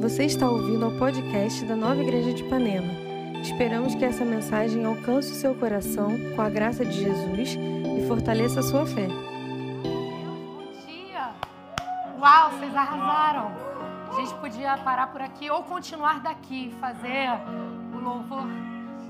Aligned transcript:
Você 0.00 0.24
está 0.24 0.48
ouvindo 0.48 0.86
ao 0.86 0.92
podcast 0.92 1.62
da 1.66 1.76
Nova 1.76 2.00
Igreja 2.00 2.32
de 2.32 2.42
Ipanema. 2.42 2.90
Esperamos 3.42 3.94
que 3.94 4.02
essa 4.02 4.24
mensagem 4.24 4.82
alcance 4.82 5.30
o 5.30 5.34
seu 5.34 5.54
coração 5.54 6.12
com 6.34 6.40
a 6.40 6.48
graça 6.48 6.86
de 6.86 7.02
Jesus 7.02 7.50
e 7.54 8.06
fortaleça 8.08 8.60
a 8.60 8.62
sua 8.62 8.86
fé. 8.86 9.06
Bom 9.08 10.72
dia! 10.86 11.34
Uau, 12.18 12.50
vocês 12.52 12.74
arrasaram! 12.74 13.52
A 14.10 14.14
gente 14.14 14.34
podia 14.36 14.78
parar 14.78 15.08
por 15.08 15.20
aqui 15.20 15.50
ou 15.50 15.64
continuar 15.64 16.20
daqui, 16.20 16.74
fazer 16.80 17.28
o 17.94 17.98
louvor, 17.98 18.46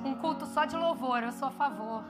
um 0.05 0.17
culto 0.17 0.45
só 0.45 0.65
de 0.65 0.75
louvor, 0.75 1.23
eu 1.23 1.31
sou 1.31 1.47
a 1.47 1.53
favor. 1.53 2.03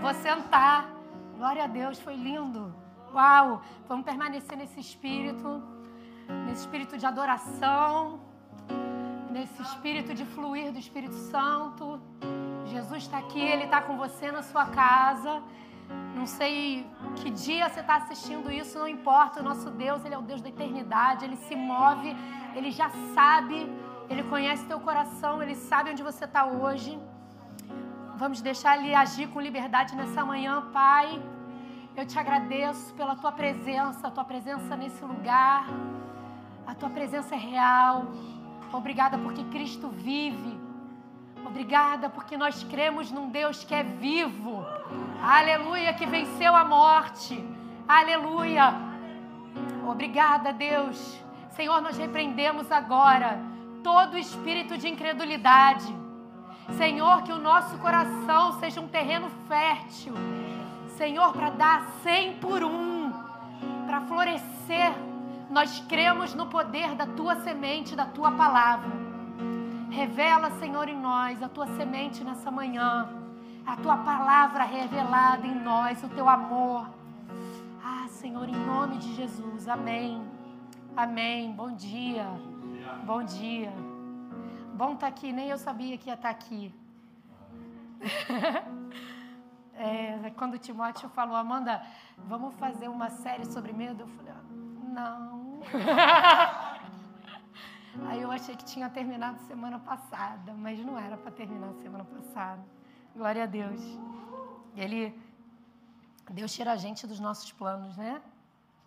Vou 0.00 0.14
sentar. 0.14 0.88
Glória 1.36 1.64
a 1.64 1.66
Deus, 1.66 1.98
foi 1.98 2.16
lindo. 2.16 2.74
Uau! 3.12 3.60
Vamos 3.86 4.06
permanecer 4.06 4.56
nesse 4.56 4.80
espírito 4.80 5.73
nesse 6.46 6.62
espírito 6.62 6.96
de 6.96 7.06
adoração, 7.06 8.20
nesse 9.30 9.60
espírito 9.62 10.14
de 10.14 10.24
fluir 10.24 10.72
do 10.72 10.78
Espírito 10.78 11.14
Santo. 11.14 12.00
Jesus 12.66 13.02
está 13.04 13.18
aqui, 13.18 13.40
Ele 13.40 13.64
está 13.64 13.80
com 13.82 13.96
você 13.96 14.30
na 14.30 14.42
sua 14.42 14.66
casa. 14.66 15.42
Não 16.14 16.26
sei 16.26 16.86
que 17.16 17.30
dia 17.30 17.68
você 17.68 17.80
está 17.80 17.96
assistindo 17.96 18.50
isso, 18.50 18.78
não 18.78 18.88
importa. 18.88 19.40
O 19.40 19.42
nosso 19.42 19.70
Deus, 19.70 20.04
Ele 20.04 20.14
é 20.14 20.18
o 20.18 20.22
Deus 20.22 20.40
da 20.40 20.48
eternidade, 20.48 21.24
Ele 21.24 21.36
se 21.36 21.54
move, 21.56 22.16
Ele 22.54 22.70
já 22.70 22.88
sabe, 23.14 23.58
Ele 24.08 24.22
conhece 24.22 24.64
teu 24.66 24.80
coração, 24.80 25.42
Ele 25.42 25.56
sabe 25.56 25.90
onde 25.90 26.02
você 26.02 26.24
está 26.24 26.46
hoje. 26.46 26.98
Vamos 28.16 28.40
deixar 28.40 28.78
Ele 28.78 28.94
agir 28.94 29.26
com 29.28 29.40
liberdade 29.40 29.96
nessa 29.96 30.24
manhã, 30.24 30.62
Pai. 30.72 31.20
Eu 31.96 32.06
te 32.06 32.18
agradeço 32.18 32.94
pela 32.94 33.14
tua 33.16 33.32
presença, 33.32 34.10
tua 34.10 34.24
presença 34.24 34.76
nesse 34.76 35.04
lugar. 35.04 35.66
A 36.66 36.74
tua 36.74 36.90
presença 36.90 37.34
é 37.34 37.38
real. 37.38 38.06
Obrigada 38.72 39.18
porque 39.18 39.44
Cristo 39.44 39.88
vive. 39.88 40.58
Obrigada 41.46 42.08
porque 42.08 42.36
nós 42.36 42.64
cremos 42.64 43.10
num 43.10 43.28
Deus 43.28 43.62
que 43.62 43.74
é 43.74 43.82
vivo. 43.82 44.64
Aleluia, 45.22 45.92
que 45.92 46.06
venceu 46.06 46.56
a 46.56 46.64
morte. 46.64 47.44
Aleluia. 47.86 48.74
Obrigada, 49.86 50.52
Deus. 50.52 51.20
Senhor, 51.50 51.80
nós 51.82 51.98
repreendemos 51.98 52.72
agora 52.72 53.38
todo 53.82 54.16
espírito 54.16 54.78
de 54.78 54.88
incredulidade. 54.88 55.94
Senhor, 56.78 57.22
que 57.22 57.32
o 57.32 57.38
nosso 57.38 57.76
coração 57.78 58.58
seja 58.58 58.80
um 58.80 58.88
terreno 58.88 59.28
fértil. 59.46 60.14
Senhor, 60.96 61.32
para 61.32 61.50
dar 61.50 61.86
cem 62.02 62.34
por 62.38 62.64
um, 62.64 63.12
para 63.86 64.00
florescer 64.00 64.92
nós 65.54 65.78
cremos 65.88 66.34
no 66.34 66.48
poder 66.48 66.96
da 66.96 67.06
tua 67.06 67.36
semente, 67.36 67.94
da 67.94 68.06
tua 68.06 68.32
palavra. 68.32 68.90
Revela, 69.88 70.50
Senhor, 70.58 70.88
em 70.88 70.98
nós 70.98 71.40
a 71.40 71.48
tua 71.48 71.68
semente 71.76 72.24
nessa 72.24 72.50
manhã, 72.50 73.08
a 73.64 73.76
tua 73.76 73.98
palavra 73.98 74.64
revelada 74.64 75.46
em 75.46 75.54
nós, 75.54 76.02
o 76.02 76.08
teu 76.08 76.28
amor. 76.28 76.90
Ah, 77.80 78.08
Senhor, 78.08 78.48
em 78.48 78.66
nome 78.66 78.98
de 78.98 79.14
Jesus, 79.14 79.68
amém. 79.68 80.20
Amém. 80.96 81.52
Bom 81.52 81.70
dia. 81.70 82.26
Bom 83.06 83.22
dia. 83.22 83.72
Bom 84.74 84.94
estar 84.94 85.06
tá 85.06 85.06
aqui, 85.06 85.32
nem 85.32 85.50
eu 85.50 85.56
sabia 85.56 85.96
que 85.96 86.08
ia 86.08 86.14
estar 86.14 86.30
tá 86.30 86.34
aqui. 86.34 86.74
é, 89.78 90.32
quando 90.36 90.54
o 90.54 90.58
Timóteo 90.58 91.08
falou, 91.10 91.36
Amanda, 91.36 91.80
vamos 92.18 92.52
fazer 92.56 92.88
uma 92.88 93.08
série 93.08 93.46
sobre 93.46 93.72
medo, 93.72 94.00
eu 94.02 94.08
falei, 94.08 94.32
ah, 94.32 94.42
não. 94.92 95.43
Aí 98.08 98.20
eu 98.20 98.30
achei 98.30 98.56
que 98.56 98.64
tinha 98.64 98.90
terminado 98.90 99.38
semana 99.46 99.78
passada, 99.78 100.52
mas 100.54 100.78
não 100.80 100.98
era 100.98 101.16
para 101.16 101.30
terminar 101.30 101.72
semana 101.74 102.04
passada. 102.04 102.64
Glória 103.14 103.44
a 103.44 103.46
Deus. 103.46 103.80
Ele, 104.76 105.16
Deus 106.30 106.52
tira 106.52 106.72
a 106.72 106.76
gente 106.76 107.06
dos 107.06 107.20
nossos 107.20 107.52
planos, 107.52 107.96
né? 107.96 108.20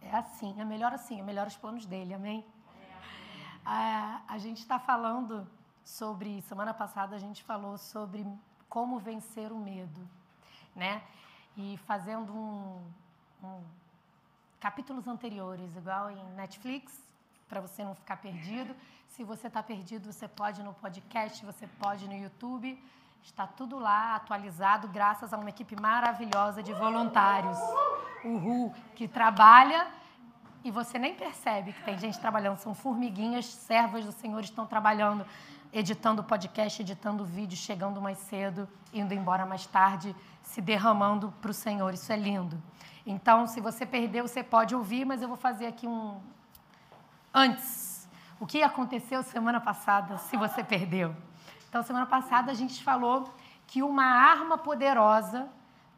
É 0.01 0.15
assim, 0.15 0.59
é 0.59 0.65
melhor 0.65 0.93
assim, 0.93 1.19
é 1.19 1.23
melhor 1.23 1.47
os 1.47 1.55
planos 1.55 1.85
dele, 1.85 2.13
amém? 2.13 2.45
A, 3.65 4.21
a 4.27 4.37
gente 4.37 4.59
está 4.59 4.79
falando 4.79 5.47
sobre, 5.83 6.41
semana 6.41 6.73
passada 6.73 7.15
a 7.15 7.19
gente 7.19 7.43
falou 7.43 7.77
sobre 7.77 8.25
como 8.69 8.99
vencer 8.99 9.51
o 9.51 9.57
medo, 9.57 10.07
né? 10.75 11.01
E 11.55 11.77
fazendo 11.85 12.33
um, 12.33 12.81
um 13.43 13.63
capítulos 14.59 15.07
anteriores, 15.07 15.75
igual 15.75 16.09
em 16.09 16.23
Netflix, 16.35 16.93
para 17.47 17.61
você 17.61 17.83
não 17.83 17.95
ficar 17.95 18.17
perdido. 18.17 18.75
Se 19.09 19.23
você 19.23 19.47
está 19.47 19.63
perdido, 19.63 20.11
você 20.11 20.27
pode 20.27 20.61
no 20.61 20.73
podcast, 20.73 21.45
você 21.45 21.65
pode 21.79 22.07
no 22.07 22.13
YouTube. 22.13 22.81
Está 23.23 23.47
tudo 23.47 23.79
lá 23.79 24.15
atualizado, 24.15 24.87
graças 24.87 25.33
a 25.33 25.37
uma 25.37 25.49
equipe 25.49 25.75
maravilhosa 25.79 26.61
de 26.61 26.73
voluntários. 26.73 27.57
Uhul, 28.23 28.73
que 28.95 29.07
trabalha 29.07 29.87
e 30.63 30.71
você 30.71 30.99
nem 30.99 31.15
percebe 31.15 31.71
que 31.73 31.83
tem 31.83 31.97
gente 31.97 32.19
trabalhando. 32.19 32.57
São 32.57 32.75
formiguinhas, 32.75 33.45
servas 33.45 34.05
do 34.05 34.11
Senhor 34.11 34.41
estão 34.41 34.65
trabalhando, 34.65 35.25
editando 35.71 36.23
podcast, 36.23 36.81
editando 36.81 37.23
vídeo, 37.23 37.57
chegando 37.57 38.01
mais 38.01 38.17
cedo, 38.17 38.67
indo 38.93 39.13
embora 39.13 39.45
mais 39.45 39.65
tarde, 39.65 40.15
se 40.43 40.61
derramando 40.61 41.33
para 41.41 41.51
o 41.51 41.53
Senhor. 41.53 41.93
Isso 41.93 42.11
é 42.11 42.17
lindo. 42.17 42.61
Então, 43.09 43.47
se 43.47 43.61
você 43.61 43.85
perdeu, 43.85 44.27
você 44.27 44.43
pode 44.43 44.75
ouvir, 44.75 45.05
mas 45.05 45.21
eu 45.21 45.29
vou 45.29 45.37
fazer 45.37 45.67
aqui 45.67 45.87
um 45.87 46.19
antes. 47.33 48.05
O 48.37 48.45
que 48.45 48.61
aconteceu 48.61 49.23
semana 49.23 49.61
passada, 49.61 50.17
se 50.17 50.35
você 50.35 50.61
perdeu? 50.61 51.15
Então, 51.69 51.81
semana 51.81 52.05
passada 52.05 52.51
a 52.51 52.53
gente 52.53 52.83
falou 52.83 53.33
que 53.65 53.81
uma 53.81 54.03
arma 54.03 54.57
poderosa 54.57 55.47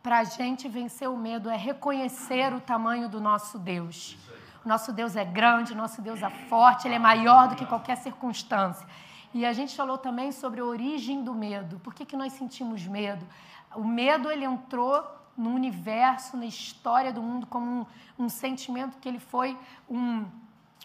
para 0.03 0.20
a 0.20 0.24
gente 0.24 0.68
vencer 0.68 1.09
o 1.09 1.18
medo 1.18 1.50
é 1.50 1.58
reconhecer 1.58 2.53
o 2.53 2.62
tamanho 2.62 3.09
do 3.09 3.20
nosso 3.20 3.58
Deus. 3.58 4.16
Nosso 4.64 4.94
Deus 4.94 5.16
é 5.16 5.26
grande, 5.26 5.74
nosso 5.74 6.03
Deus 6.03 6.22
é 6.22 6.30
forte, 6.30 6.88
ele 6.88 6.94
é 6.94 7.00
maior 7.00 7.47
do 7.47 7.56
que 7.56 7.66
qualquer 7.66 7.97
circunstância. 7.97 8.88
E 9.34 9.47
a 9.47 9.53
gente 9.53 9.76
falou 9.76 9.97
também 9.97 10.31
sobre 10.31 10.62
a 10.62 10.64
origem 10.64 11.24
do 11.24 11.34
medo. 11.34 11.80
Por 11.80 11.91
que, 11.91 12.06
que 12.06 12.16
nós 12.16 12.34
sentimos 12.34 12.86
medo? 12.86 13.26
O 13.76 13.84
medo 13.84 14.30
ele 14.30 14.46
entrou 14.46 15.19
no 15.40 15.52
universo, 15.52 16.36
na 16.36 16.46
história 16.46 17.14
do 17.14 17.22
mundo, 17.22 17.48
como 17.48 17.66
um, 17.66 18.26
um 18.26 18.30
sentimento 18.30 18.98
que 18.98 19.08
ele 19.08 19.20
foi 19.20 19.58
um, 19.90 20.26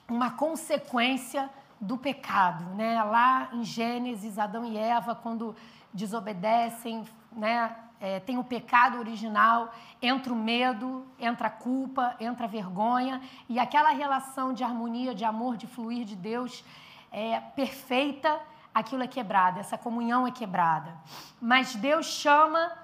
uma 0.08 0.30
consequência 0.30 1.50
do 1.80 1.98
pecado. 1.98 2.64
Né? 2.76 3.02
Lá 3.02 3.48
em 3.52 3.64
Gênesis, 3.64 4.38
Adão 4.38 4.64
e 4.64 4.78
Eva, 4.78 5.12
quando 5.12 5.56
desobedecem, 5.92 7.04
né? 7.32 7.76
É, 8.00 8.20
tem 8.20 8.36
o 8.36 8.44
pecado 8.44 8.98
original, 8.98 9.72
entra 10.02 10.32
o 10.32 10.36
medo, 10.36 11.06
entra 11.18 11.46
a 11.46 11.50
culpa, 11.50 12.14
entra 12.20 12.44
a 12.44 12.48
vergonha, 12.48 13.22
e 13.48 13.58
aquela 13.58 13.90
relação 13.90 14.52
de 14.52 14.62
harmonia, 14.62 15.14
de 15.14 15.24
amor, 15.24 15.56
de 15.56 15.66
fluir 15.66 16.04
de 16.04 16.14
Deus 16.14 16.62
é 17.10 17.40
perfeita, 17.40 18.38
aquilo 18.74 19.02
é 19.02 19.06
quebrado, 19.06 19.58
essa 19.58 19.78
comunhão 19.78 20.26
é 20.26 20.30
quebrada. 20.30 20.94
Mas 21.40 21.74
Deus 21.76 22.06
chama 22.06 22.83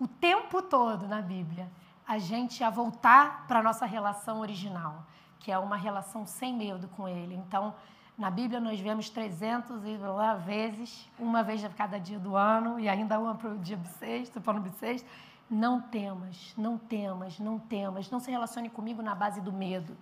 o 0.00 0.08
tempo 0.08 0.62
todo 0.62 1.06
na 1.06 1.20
Bíblia 1.20 1.70
a 2.08 2.18
gente 2.18 2.64
a 2.64 2.70
voltar 2.70 3.46
para 3.46 3.60
a 3.60 3.62
nossa 3.62 3.84
relação 3.84 4.40
original, 4.40 5.04
que 5.38 5.52
é 5.52 5.58
uma 5.58 5.76
relação 5.76 6.26
sem 6.26 6.52
medo 6.56 6.88
com 6.88 7.06
Ele. 7.06 7.34
Então, 7.34 7.74
na 8.16 8.30
Bíblia 8.30 8.58
nós 8.58 8.80
vemos 8.80 9.08
300 9.10 9.84
e 9.84 9.96
lá 9.98 10.34
vezes, 10.34 11.08
uma 11.18 11.42
vez 11.42 11.62
a 11.64 11.68
cada 11.68 11.98
dia 11.98 12.18
do 12.18 12.34
ano, 12.34 12.80
e 12.80 12.88
ainda 12.88 13.18
uma 13.18 13.34
para 13.34 13.50
o 13.50 13.58
dia 13.58 13.76
bissexto, 13.76 14.40
para 14.40 14.58
o 14.58 14.60
bissexto. 14.60 15.08
Não 15.48 15.80
temas, 15.80 16.54
não 16.56 16.78
temas, 16.78 17.38
não 17.38 17.58
temas. 17.58 18.10
Não 18.10 18.20
se 18.20 18.30
relacione 18.30 18.70
comigo 18.70 19.02
na 19.02 19.14
base 19.14 19.40
do 19.40 19.52
medo. 19.52 19.96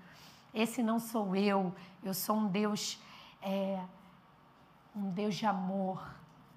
Esse 0.55 0.83
não 0.83 0.99
sou 0.99 1.35
eu. 1.35 1.75
Eu 2.03 2.15
sou 2.15 2.37
um 2.37 2.47
Deus, 2.47 3.01
é, 3.43 3.83
um 4.95 5.11
Deus 5.11 5.35
de 5.35 5.47
amor. 5.47 6.03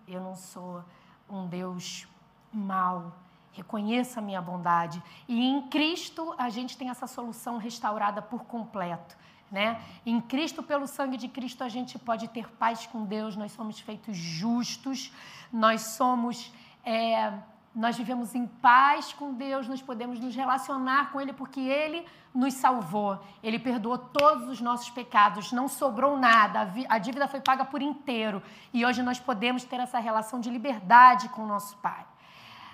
Eu 0.08 0.22
não 0.22 0.36
sou 0.36 0.84
um 1.30 1.48
Deus 1.48 2.08
mau. 2.52 3.14
Reconheça 3.54 4.20
a 4.20 4.24
minha 4.24 4.42
bondade. 4.42 5.02
E 5.28 5.44
em 5.46 5.68
Cristo 5.68 6.34
a 6.38 6.50
gente 6.50 6.78
tem 6.78 6.90
essa 6.90 7.08
solução 7.08 7.58
restaurada 7.58 8.22
por 8.22 8.46
completo. 8.46 9.18
Né? 9.52 9.82
Em 10.06 10.22
Cristo, 10.22 10.64
pelo 10.64 10.88
sangue 10.88 11.18
de 11.18 11.28
Cristo, 11.28 11.62
a 11.64 11.68
gente 11.68 12.00
pode 12.00 12.30
ter 12.30 12.50
paz 12.54 12.88
com 12.88 13.04
Deus, 13.04 13.36
nós 13.36 13.52
somos 13.52 13.80
feitos 13.80 14.16
justos, 14.16 15.12
nós 15.52 15.82
somos. 15.82 16.54
É, 16.86 17.34
nós 17.74 17.98
vivemos 17.98 18.36
em 18.36 18.48
paz 18.48 19.14
com 19.14 19.34
Deus, 19.34 19.68
nós 19.68 19.82
podemos 19.82 20.20
nos 20.20 20.36
relacionar 20.36 21.12
com 21.12 21.22
Ele 21.22 21.32
porque 21.32 21.60
Ele 21.60 22.06
nos 22.34 22.54
salvou, 22.54 23.20
Ele 23.42 23.60
perdoou 23.60 23.98
todos 23.98 24.50
os 24.50 24.60
nossos 24.60 24.90
pecados, 24.90 25.52
não 25.52 25.68
sobrou 25.68 26.18
nada, 26.18 26.70
a 26.90 26.98
dívida 26.98 27.28
foi 27.28 27.40
paga 27.40 27.64
por 27.64 27.82
inteiro 27.82 28.42
e 28.74 28.86
hoje 28.86 29.02
nós 29.02 29.20
podemos 29.20 29.64
ter 29.64 29.80
essa 29.80 30.00
relação 30.00 30.40
de 30.40 30.50
liberdade 30.50 31.30
com 31.30 31.44
o 31.44 31.48
nosso 31.48 31.78
Pai. 31.78 32.06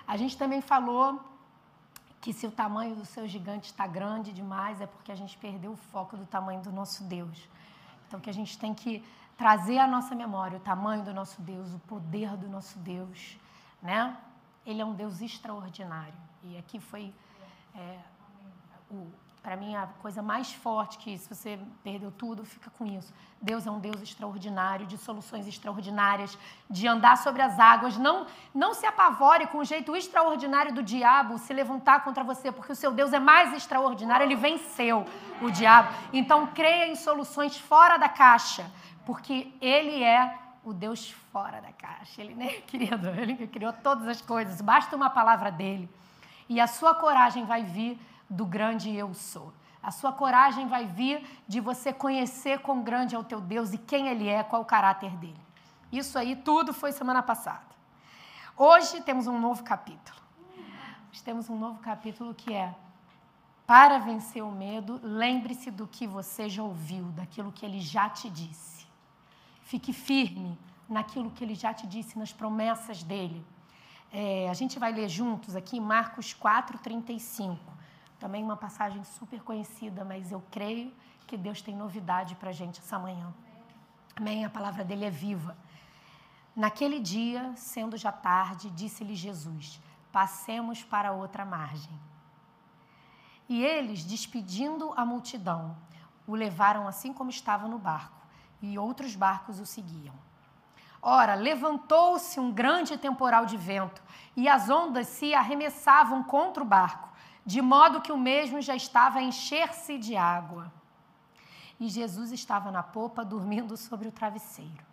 A 0.08 0.16
gente 0.16 0.38
também 0.38 0.62
falou 0.62 1.22
que 2.22 2.32
se 2.34 2.48
o 2.48 2.52
tamanho 2.52 2.96
do 2.96 3.06
seu 3.06 3.28
gigante 3.28 3.68
está 3.68 3.86
grande 3.86 4.32
demais, 4.32 4.80
é 4.82 4.88
porque 4.88 5.12
a 5.12 5.16
gente 5.16 5.38
perdeu 5.38 5.74
o 5.74 5.76
foco 5.76 6.16
do 6.16 6.26
tamanho 6.26 6.62
do 6.62 6.72
nosso 6.72 7.04
Deus. 7.04 7.48
Então, 8.08 8.20
que 8.20 8.30
a 8.30 8.34
gente 8.34 8.58
tem 8.58 8.74
que 8.74 9.04
trazer 9.38 9.78
à 9.78 9.88
nossa 9.88 10.16
memória 10.16 10.58
o 10.58 10.62
tamanho 10.62 11.04
do 11.04 11.14
nosso 11.14 11.42
Deus, 11.42 11.74
o 11.74 11.80
poder 11.80 12.36
do 12.38 12.50
nosso 12.50 12.80
Deus, 12.80 13.38
né? 13.82 14.18
Ele 14.66 14.82
é 14.82 14.86
um 14.86 14.94
Deus 14.94 15.22
extraordinário. 15.22 16.14
E 16.44 16.58
aqui 16.58 16.80
foi 16.80 17.14
é, 17.76 18.00
o 18.90 19.12
para 19.48 19.56
mim, 19.56 19.78
a 19.78 19.88
coisa 20.02 20.22
mais 20.22 20.52
forte 20.52 20.98
que, 20.98 21.18
se 21.18 21.34
você 21.34 21.58
perdeu 21.82 22.12
tudo, 22.12 22.44
fica 22.44 22.70
com 22.70 22.86
isso. 22.86 23.14
Deus 23.42 23.66
é 23.66 23.72
um 23.72 23.80
Deus 23.80 24.02
extraordinário, 24.02 24.86
de 24.86 24.98
soluções 24.98 25.48
extraordinárias, 25.48 26.38
de 26.70 26.86
andar 26.86 27.18
sobre 27.18 27.42
as 27.42 27.58
águas. 27.58 27.98
Não, 27.98 28.28
não 28.54 28.74
se 28.74 28.86
apavore 28.86 29.48
com 29.48 29.60
o 29.60 29.64
jeito 29.64 29.96
extraordinário 29.96 30.74
do 30.74 30.84
diabo 30.84 31.38
se 31.38 31.54
levantar 31.54 32.04
contra 32.04 32.26
você, 32.26 32.52
porque 32.52 32.74
o 32.74 32.76
seu 32.76 32.92
Deus 32.92 33.14
é 33.14 33.20
mais 33.20 33.54
extraordinário, 33.54 34.26
ele 34.26 34.36
venceu 34.36 35.06
o 35.42 35.50
diabo. 35.50 35.96
Então, 36.12 36.48
creia 36.48 36.92
em 36.92 36.96
soluções 36.96 37.58
fora 37.58 37.96
da 37.96 38.10
caixa, 38.10 38.70
porque 39.06 39.54
ele 39.62 40.04
é 40.04 40.38
o 40.62 40.74
Deus 40.74 41.10
fora 41.32 41.62
da 41.62 41.72
caixa. 41.72 42.22
Ele, 42.22 42.36
né, 42.36 42.50
querido, 42.68 43.08
ele 43.12 43.48
criou 43.48 43.72
todas 43.72 44.10
as 44.10 44.22
coisas, 44.22 44.60
basta 44.60 44.94
uma 44.94 45.10
palavra 45.10 45.50
dele. 45.50 45.90
E 46.50 46.60
a 46.60 46.68
sua 46.68 46.94
coragem 46.96 47.46
vai 47.46 47.64
vir 47.64 47.98
do 48.30 48.46
grande 48.46 48.94
eu 48.96 49.14
sou. 49.14 49.54
A 49.82 49.92
sua 49.92 50.12
coragem 50.12 50.68
vai 50.68 50.86
vir 50.86 51.26
de 51.48 51.60
você 51.60 51.94
conhecer 51.94 52.60
quão 52.60 52.82
grande 52.82 53.16
é 53.16 53.20
o 53.20 53.24
teu 53.24 53.40
Deus 53.40 53.74
e 53.74 53.78
quem 53.78 54.08
ele 54.08 54.28
é, 54.28 54.44
qual 54.44 54.62
o 54.62 54.66
caráter 54.66 55.12
dele. 55.18 55.40
Isso 55.92 56.18
aí 56.18 56.36
tudo 56.36 56.74
foi 56.74 56.92
semana 56.92 57.24
passada. 57.24 57.66
Hoje 58.56 59.02
temos 59.02 59.28
um 59.28 59.40
novo 59.40 59.64
capítulo. 59.64 60.18
Hoje 61.10 61.24
temos 61.24 61.50
um 61.50 61.58
novo 61.58 61.80
capítulo 61.80 62.34
que 62.34 62.54
é 62.54 62.76
para 63.66 63.98
vencer 63.98 64.44
o 64.44 64.52
medo, 64.52 65.00
lembre-se 65.04 65.70
do 65.70 65.86
que 65.88 66.08
você 66.08 66.48
já 66.48 66.64
ouviu, 66.64 67.04
daquilo 67.12 67.52
que 67.52 67.66
ele 67.66 67.82
já 67.82 68.10
te 68.10 68.30
disse. 68.30 68.88
Fique 69.64 69.92
firme 69.92 70.58
naquilo 70.88 71.30
que 71.32 71.44
ele 71.44 71.54
já 71.54 71.74
te 71.74 71.86
disse, 71.86 72.18
nas 72.18 72.32
promessas 72.32 73.04
dele. 73.04 73.46
É, 74.12 74.50
a 74.50 74.54
gente 74.54 74.80
vai 74.80 74.94
ler 74.94 75.10
juntos 75.10 75.56
aqui 75.56 75.80
Marcos 75.80 76.34
4, 76.34 76.78
35. 76.80 77.77
Também 78.20 78.44
uma 78.44 78.58
passagem 78.58 79.04
super 79.04 79.42
conhecida, 79.44 80.04
mas 80.04 80.32
eu 80.32 80.44
creio 80.50 80.94
que 81.28 81.38
Deus 81.38 81.62
tem 81.62 81.76
novidade 81.76 82.36
para 82.36 82.50
a 82.50 82.54
gente 82.54 82.80
essa 82.80 82.98
manhã. 82.98 83.34
Amém? 84.16 84.44
A 84.44 84.50
palavra 84.50 84.84
dele 84.84 85.06
é 85.06 85.10
viva. 85.10 85.56
Naquele 86.56 87.00
dia, 87.00 87.54
sendo 87.56 87.96
já 87.96 88.12
tarde, 88.12 88.72
disse-lhe 88.72 89.16
Jesus: 89.16 89.80
Passemos 90.12 90.84
para 90.84 91.12
outra 91.12 91.46
margem. 91.46 91.94
E 93.48 93.64
eles, 93.64 94.04
despedindo 94.04 94.92
a 94.98 95.06
multidão, 95.06 95.78
o 96.26 96.34
levaram 96.34 96.88
assim 96.88 97.14
como 97.14 97.30
estava 97.30 97.68
no 97.68 97.78
barco, 97.78 98.18
e 98.62 98.80
outros 98.80 99.16
barcos 99.16 99.60
o 99.60 99.66
seguiam. 99.66 100.16
Ora, 101.00 101.36
levantou-se 101.36 102.40
um 102.40 102.52
grande 102.52 102.98
temporal 102.98 103.46
de 103.46 103.56
vento, 103.56 104.02
e 104.36 104.50
as 104.50 104.70
ondas 104.70 105.08
se 105.08 105.36
arremessavam 105.36 106.24
contra 106.24 106.64
o 106.64 106.66
barco 106.66 107.07
de 107.48 107.62
modo 107.62 108.02
que 108.02 108.12
o 108.12 108.18
mesmo 108.18 108.62
já 108.62 108.76
estava 108.76 109.20
a 109.20 109.24
encher-se 109.24 109.98
de 109.98 110.18
água. 110.18 110.70
E 111.80 111.88
Jesus 111.88 112.34
estava 112.34 112.70
na 112.72 112.84
popa, 112.84 113.24
dormindo 113.24 113.78
sobre 113.78 114.10
o 114.10 114.12
travesseiro. 114.12 114.86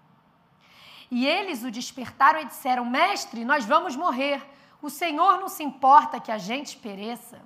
E 1.11 1.27
eles 1.27 1.65
o 1.65 1.71
despertaram 1.71 2.41
e 2.41 2.45
disseram: 2.45 2.85
Mestre, 2.85 3.45
nós 3.45 3.65
vamos 3.65 3.97
morrer. 3.97 4.41
O 4.81 4.89
Senhor 4.89 5.41
não 5.41 5.49
se 5.49 5.65
importa 5.65 6.21
que 6.21 6.31
a 6.31 6.39
gente 6.39 6.77
pereça. 6.77 7.43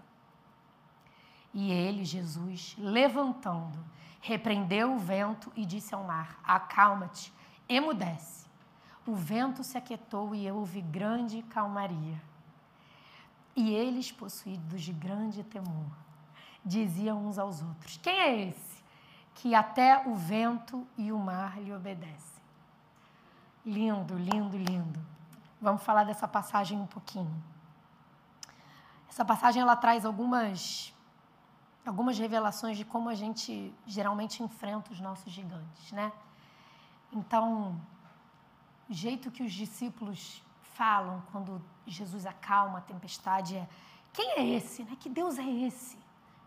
E 1.55 1.73
ele, 1.73 2.05
Jesus, 2.05 2.77
levantando, 2.79 3.83
repreendeu 4.21 4.93
o 4.93 4.99
vento 4.99 5.51
e 5.57 5.65
disse 5.65 5.95
ao 5.95 6.05
mar: 6.05 6.39
Acalma-te, 6.45 7.33
emudece. 7.67 8.47
O 9.07 9.15
vento 9.15 9.65
se 9.65 9.79
aquietou 9.79 10.35
e 10.35 10.51
houve 10.51 10.83
grande 10.83 11.41
calmaria. 11.45 12.21
E 13.61 13.71
eles, 13.71 14.13
possuídos 14.13 14.83
de 14.83 14.93
grande 14.93 15.43
temor, 15.43 15.91
diziam 16.65 17.27
uns 17.27 17.41
aos 17.41 17.61
outros: 17.61 17.97
Quem 17.97 18.17
é 18.17 18.49
esse 18.51 18.85
que 19.35 19.53
até 19.53 20.07
o 20.07 20.15
vento 20.15 20.87
e 20.97 21.11
o 21.11 21.19
mar 21.19 21.61
lhe 21.61 21.75
obedecem? 21.75 22.41
Lindo, 23.67 24.17
lindo, 24.17 24.57
lindo. 24.57 25.05
Vamos 25.61 25.83
falar 25.83 26.05
dessa 26.05 26.29
passagem 26.29 26.79
um 26.79 26.87
pouquinho. 26.87 27.35
Essa 29.09 29.25
passagem 29.25 29.61
ela 29.61 29.75
traz 29.75 30.05
algumas 30.05 30.95
algumas 31.85 32.17
revelações 32.17 32.77
de 32.77 32.85
como 32.85 33.09
a 33.09 33.15
gente 33.17 33.75
geralmente 33.85 34.41
enfrenta 34.41 34.93
os 34.93 35.01
nossos 35.01 35.33
gigantes, 35.33 35.91
né? 35.91 36.13
Então, 37.13 37.81
o 38.89 38.95
jeito 38.95 39.33
que 39.33 39.43
os 39.43 39.53
discípulos 39.53 40.45
falam 40.79 41.23
quando 41.33 41.61
Jesus 41.87 42.25
acalma 42.35 42.79
a 42.79 42.85
tempestade 42.93 43.57
é: 43.57 43.67
quem 44.17 44.29
é 44.41 44.45
esse? 44.57 44.85
Né? 44.85 44.95
Que 45.03 45.11
Deus 45.21 45.35
é 45.39 45.51
esse? 45.69 45.99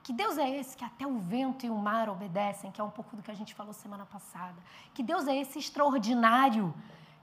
Que 0.05 0.13
Deus 0.21 0.37
é 0.45 0.49
esse 0.59 0.75
que 0.79 0.85
até 0.91 1.05
o 1.05 1.17
vento 1.33 1.65
e 1.65 1.69
o 1.69 1.77
mar 1.87 2.09
obedecem, 2.15 2.71
que 2.71 2.81
é 2.81 2.83
um 2.83 2.95
pouco 2.97 3.15
do 3.15 3.21
que 3.21 3.31
a 3.35 3.39
gente 3.39 3.53
falou 3.59 3.73
semana 3.73 4.05
passada. 4.15 4.59
Que 4.95 5.03
Deus 5.11 5.27
é 5.27 5.35
esse 5.43 5.59
extraordinário 5.59 6.73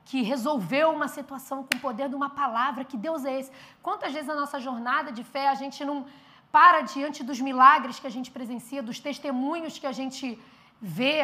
que 0.05 0.23
resolveu 0.23 0.87
uma 0.99 1.09
situação 1.17 1.59
com 1.65 1.75
o 1.77 1.81
poder 1.87 2.09
de 2.09 2.15
uma 2.21 2.31
palavra. 2.43 2.85
Que 2.85 2.99
Deus 3.07 3.25
é 3.31 3.41
esse? 3.41 3.51
Quantas 3.83 4.13
vezes 4.13 4.29
na 4.33 4.37
nossa 4.43 4.61
jornada 4.61 5.11
de 5.19 5.25
fé 5.25 5.49
a 5.49 5.57
gente 5.63 5.85
não 5.85 5.99
para 6.57 6.81
diante 6.93 7.23
dos 7.29 7.41
milagres 7.49 7.99
que 8.01 8.07
a 8.07 8.15
gente 8.17 8.31
presencia, 8.31 8.83
dos 8.91 9.01
testemunhos 9.09 9.79
que 9.79 9.89
a 9.93 9.93
gente 10.01 10.27
vê 10.81 11.21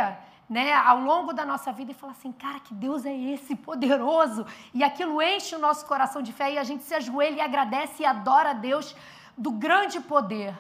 né, 0.49 0.75
ao 0.75 1.01
longo 1.01 1.33
da 1.33 1.45
nossa 1.45 1.73
vida 1.73 1.93
e 1.93 1.95
falar 1.95 2.13
assim, 2.13 2.33
cara, 2.33 2.61
que 2.61 2.75
Deus 2.75 3.05
é 3.07 3.17
esse 3.17 3.55
poderoso. 3.57 4.47
E 4.73 4.85
aquilo 4.85 5.21
enche 5.23 5.55
o 5.55 5.59
nosso 5.59 5.87
coração 5.87 6.21
de 6.23 6.33
fé 6.33 6.53
e 6.53 6.59
a 6.59 6.65
gente 6.65 6.85
se 6.85 6.95
ajoelha 6.95 7.37
e 7.37 7.41
agradece 7.41 8.03
e 8.03 8.07
adora 8.07 8.51
a 8.51 8.55
Deus 8.55 8.95
do 9.37 9.51
grande 9.51 10.01
poder 10.01 10.57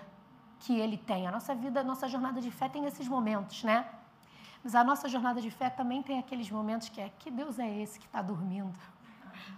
que 0.60 0.78
Ele 0.78 0.96
tem. 0.96 1.26
A 1.26 1.30
nossa 1.30 1.54
vida, 1.54 1.80
a 1.80 1.84
nossa 1.84 2.08
jornada 2.08 2.40
de 2.40 2.50
fé 2.50 2.68
tem 2.68 2.86
esses 2.86 3.06
momentos, 3.06 3.62
né? 3.62 3.86
Mas 4.62 4.74
a 4.74 4.82
nossa 4.82 5.08
jornada 5.08 5.40
de 5.40 5.50
fé 5.50 5.68
também 5.68 6.02
tem 6.02 6.18
aqueles 6.18 6.50
momentos 6.50 6.88
que 6.88 7.00
é, 7.00 7.10
que 7.18 7.30
Deus 7.30 7.58
é 7.58 7.68
esse 7.82 8.00
que 8.00 8.06
está 8.06 8.22
dormindo 8.22 8.78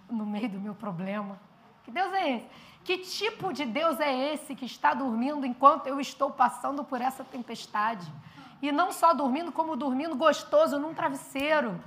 no 0.09 0.25
meio 0.25 0.49
do 0.49 0.59
meu 0.59 0.75
problema? 0.75 1.39
Que 1.83 1.91
Deus 1.91 2.11
é 2.13 2.37
esse? 2.37 2.47
Que 2.83 2.97
tipo 2.97 3.53
de 3.53 3.65
Deus 3.65 3.99
é 3.99 4.33
esse 4.33 4.53
que 4.53 4.65
está 4.65 4.93
dormindo 4.93 5.45
enquanto 5.45 5.87
eu 5.87 5.99
estou 6.01 6.31
passando 6.31 6.83
por 6.83 7.01
essa 7.01 7.23
tempestade? 7.23 8.05
E 8.61 8.71
não 8.71 8.91
só 8.91 9.13
dormindo, 9.13 9.51
como 9.51 9.75
dormindo 9.75 10.15
gostoso 10.15 10.79
num 10.79 10.93
travesseiro. 10.93 11.79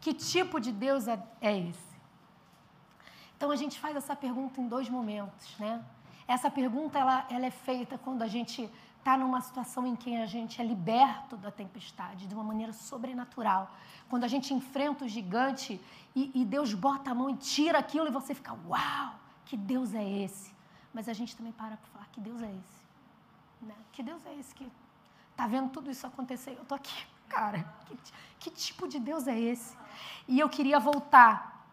Que 0.00 0.12
tipo 0.12 0.60
de 0.60 0.70
Deus 0.70 1.08
é, 1.08 1.20
é 1.40 1.58
esse? 1.58 1.94
Então 3.36 3.50
a 3.50 3.56
gente 3.56 3.78
faz 3.80 3.96
essa 3.96 4.14
pergunta 4.14 4.60
em 4.60 4.68
dois 4.68 4.88
momentos, 4.88 5.58
né? 5.58 5.82
Essa 6.26 6.50
pergunta 6.50 6.98
ela, 6.98 7.26
ela 7.28 7.46
é 7.46 7.50
feita 7.50 7.98
quando 7.98 8.22
a 8.22 8.26
gente 8.26 8.70
está 8.98 9.18
numa 9.18 9.40
situação 9.42 9.86
em 9.86 9.94
que 9.94 10.16
a 10.16 10.24
gente 10.24 10.60
é 10.62 10.64
liberto 10.64 11.36
da 11.36 11.50
tempestade 11.50 12.26
de 12.26 12.34
uma 12.34 12.42
maneira 12.42 12.72
sobrenatural. 12.72 13.70
Quando 14.08 14.24
a 14.24 14.28
gente 14.28 14.54
enfrenta 14.54 15.04
o 15.04 15.08
gigante 15.08 15.78
e, 16.16 16.30
e 16.34 16.44
Deus 16.44 16.72
bota 16.72 17.10
a 17.10 17.14
mão 17.14 17.28
e 17.28 17.36
tira 17.36 17.78
aquilo 17.78 18.06
e 18.06 18.10
você 18.10 18.34
fica, 18.34 18.56
uau, 18.66 19.14
que 19.44 19.58
Deus 19.58 19.94
é 19.94 20.02
esse? 20.02 20.54
Mas 20.92 21.06
a 21.06 21.12
gente 21.12 21.36
também 21.36 21.52
para 21.52 21.76
para 21.76 21.86
falar, 21.88 22.08
que 22.12 22.20
Deus 22.20 22.40
é 22.40 22.50
esse? 22.50 22.84
Né? 23.60 23.74
Que 23.92 24.02
Deus 24.02 24.24
é 24.24 24.34
esse 24.36 24.54
que 24.54 24.66
Tá 25.36 25.46
vendo 25.46 25.70
tudo 25.70 25.90
isso 25.90 26.06
acontecer? 26.06 26.56
Eu 26.58 26.64
tô 26.64 26.74
aqui, 26.74 27.06
cara. 27.28 27.66
Que, 27.86 27.96
que 28.38 28.50
tipo 28.50 28.86
de 28.86 28.98
Deus 28.98 29.26
é 29.26 29.38
esse? 29.38 29.76
E 30.28 30.38
eu 30.38 30.48
queria 30.48 30.78
voltar 30.78 31.66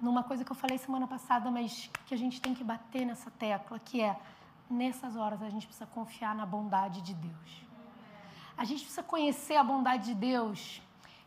numa 0.00 0.22
coisa 0.22 0.44
que 0.44 0.52
eu 0.52 0.56
falei 0.56 0.76
semana 0.78 1.06
passada, 1.06 1.50
mas 1.50 1.90
que 2.06 2.14
a 2.14 2.18
gente 2.18 2.40
tem 2.40 2.54
que 2.54 2.64
bater 2.64 3.04
nessa 3.06 3.30
tecla, 3.30 3.78
que 3.78 4.00
é 4.00 4.18
nessas 4.68 5.16
horas 5.16 5.42
a 5.42 5.48
gente 5.48 5.66
precisa 5.66 5.86
confiar 5.86 6.34
na 6.34 6.46
bondade 6.46 7.00
de 7.00 7.14
Deus. 7.14 7.64
A 8.56 8.64
gente 8.64 8.80
precisa 8.80 9.02
conhecer 9.02 9.56
a 9.56 9.64
bondade 9.64 10.06
de 10.06 10.14
Deus, 10.14 10.80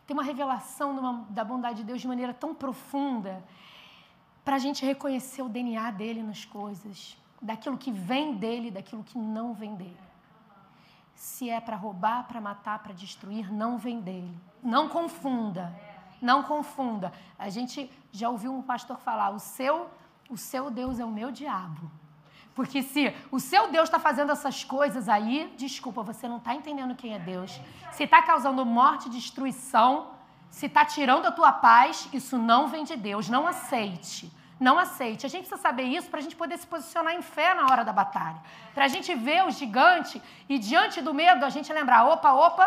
ter 0.06 0.12
uma 0.12 0.22
revelação 0.22 1.26
da 1.28 1.44
bondade 1.44 1.78
de 1.78 1.84
Deus 1.84 2.00
de 2.00 2.08
maneira 2.08 2.32
tão 2.32 2.54
profunda, 2.54 3.42
para 4.44 4.56
a 4.56 4.58
gente 4.58 4.84
reconhecer 4.84 5.42
o 5.42 5.48
DNA 5.48 5.90
dele 5.90 6.22
nas 6.22 6.44
coisas, 6.44 7.16
daquilo 7.40 7.76
que 7.76 7.92
vem 7.92 8.34
dele, 8.34 8.70
daquilo 8.70 9.04
que 9.04 9.18
não 9.18 9.52
vem 9.52 9.74
dele. 9.74 10.07
Se 11.18 11.50
é 11.50 11.60
para 11.60 11.74
roubar, 11.74 12.28
para 12.28 12.40
matar, 12.40 12.78
para 12.78 12.94
destruir, 12.94 13.52
não 13.52 13.76
vem 13.76 14.00
dele. 14.00 14.32
Não 14.62 14.88
confunda. 14.88 15.74
Não 16.22 16.44
confunda. 16.44 17.12
A 17.36 17.48
gente 17.48 17.90
já 18.12 18.28
ouviu 18.28 18.54
um 18.54 18.62
pastor 18.62 19.00
falar: 19.00 19.30
o 19.30 19.40
seu, 19.40 19.90
o 20.30 20.36
seu 20.36 20.70
Deus 20.70 21.00
é 21.00 21.04
o 21.04 21.10
meu 21.10 21.32
diabo. 21.32 21.90
Porque 22.54 22.84
se 22.84 23.12
o 23.32 23.40
seu 23.40 23.68
Deus 23.68 23.88
está 23.88 23.98
fazendo 23.98 24.30
essas 24.30 24.62
coisas 24.62 25.08
aí, 25.08 25.52
desculpa, 25.56 26.04
você 26.04 26.28
não 26.28 26.36
está 26.36 26.54
entendendo 26.54 26.94
quem 26.94 27.12
é 27.12 27.18
Deus. 27.18 27.60
Se 27.90 28.04
está 28.04 28.22
causando 28.22 28.64
morte, 28.64 29.10
destruição, 29.10 30.12
se 30.48 30.66
está 30.66 30.84
tirando 30.84 31.26
a 31.26 31.32
tua 31.32 31.50
paz, 31.50 32.08
isso 32.12 32.38
não 32.38 32.68
vem 32.68 32.84
de 32.84 32.96
Deus. 32.96 33.28
Não 33.28 33.44
aceite. 33.44 34.32
Não 34.58 34.78
aceite. 34.78 35.24
A 35.24 35.28
gente 35.28 35.46
precisa 35.46 35.60
saber 35.60 35.84
isso 35.84 36.08
para 36.10 36.18
a 36.18 36.22
gente 36.22 36.34
poder 36.34 36.58
se 36.58 36.66
posicionar 36.66 37.14
em 37.14 37.22
fé 37.22 37.54
na 37.54 37.66
hora 37.66 37.84
da 37.84 37.92
batalha. 37.92 38.40
Para 38.74 38.86
a 38.86 38.88
gente 38.88 39.14
ver 39.14 39.44
o 39.44 39.50
gigante 39.50 40.20
e 40.48 40.58
diante 40.58 41.00
do 41.00 41.14
medo 41.14 41.44
a 41.44 41.50
gente 41.50 41.72
lembrar: 41.72 42.04
opa, 42.06 42.32
opa, 42.32 42.66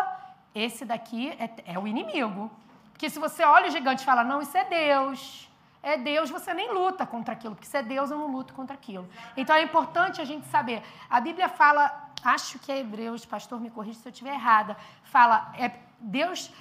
esse 0.54 0.84
daqui 0.84 1.30
é, 1.38 1.74
é 1.74 1.78
o 1.78 1.86
inimigo. 1.86 2.50
Porque 2.92 3.10
se 3.10 3.18
você 3.18 3.42
olha 3.42 3.68
o 3.68 3.70
gigante 3.70 4.02
e 4.02 4.06
fala, 4.06 4.22
não, 4.22 4.40
isso 4.40 4.56
é 4.56 4.64
Deus, 4.64 5.50
é 5.82 5.96
Deus, 5.96 6.30
você 6.30 6.54
nem 6.54 6.72
luta 6.72 7.04
contra 7.04 7.34
aquilo, 7.34 7.54
porque 7.54 7.66
se 7.66 7.76
é 7.76 7.82
Deus, 7.82 8.10
eu 8.10 8.18
não 8.18 8.30
luto 8.30 8.54
contra 8.54 8.74
aquilo. 8.74 9.08
Então 9.36 9.56
é 9.56 9.62
importante 9.62 10.20
a 10.20 10.24
gente 10.24 10.46
saber. 10.46 10.82
A 11.10 11.20
Bíblia 11.20 11.48
fala, 11.48 12.10
acho 12.24 12.58
que 12.60 12.70
é 12.70 12.78
Hebreus, 12.78 13.26
pastor, 13.26 13.60
me 13.60 13.70
corrija 13.70 13.98
se 13.98 14.06
eu 14.06 14.12
estiver 14.12 14.34
errada, 14.34 14.76
fala, 15.02 15.52
é, 15.58 15.72
Deus, 15.98 16.52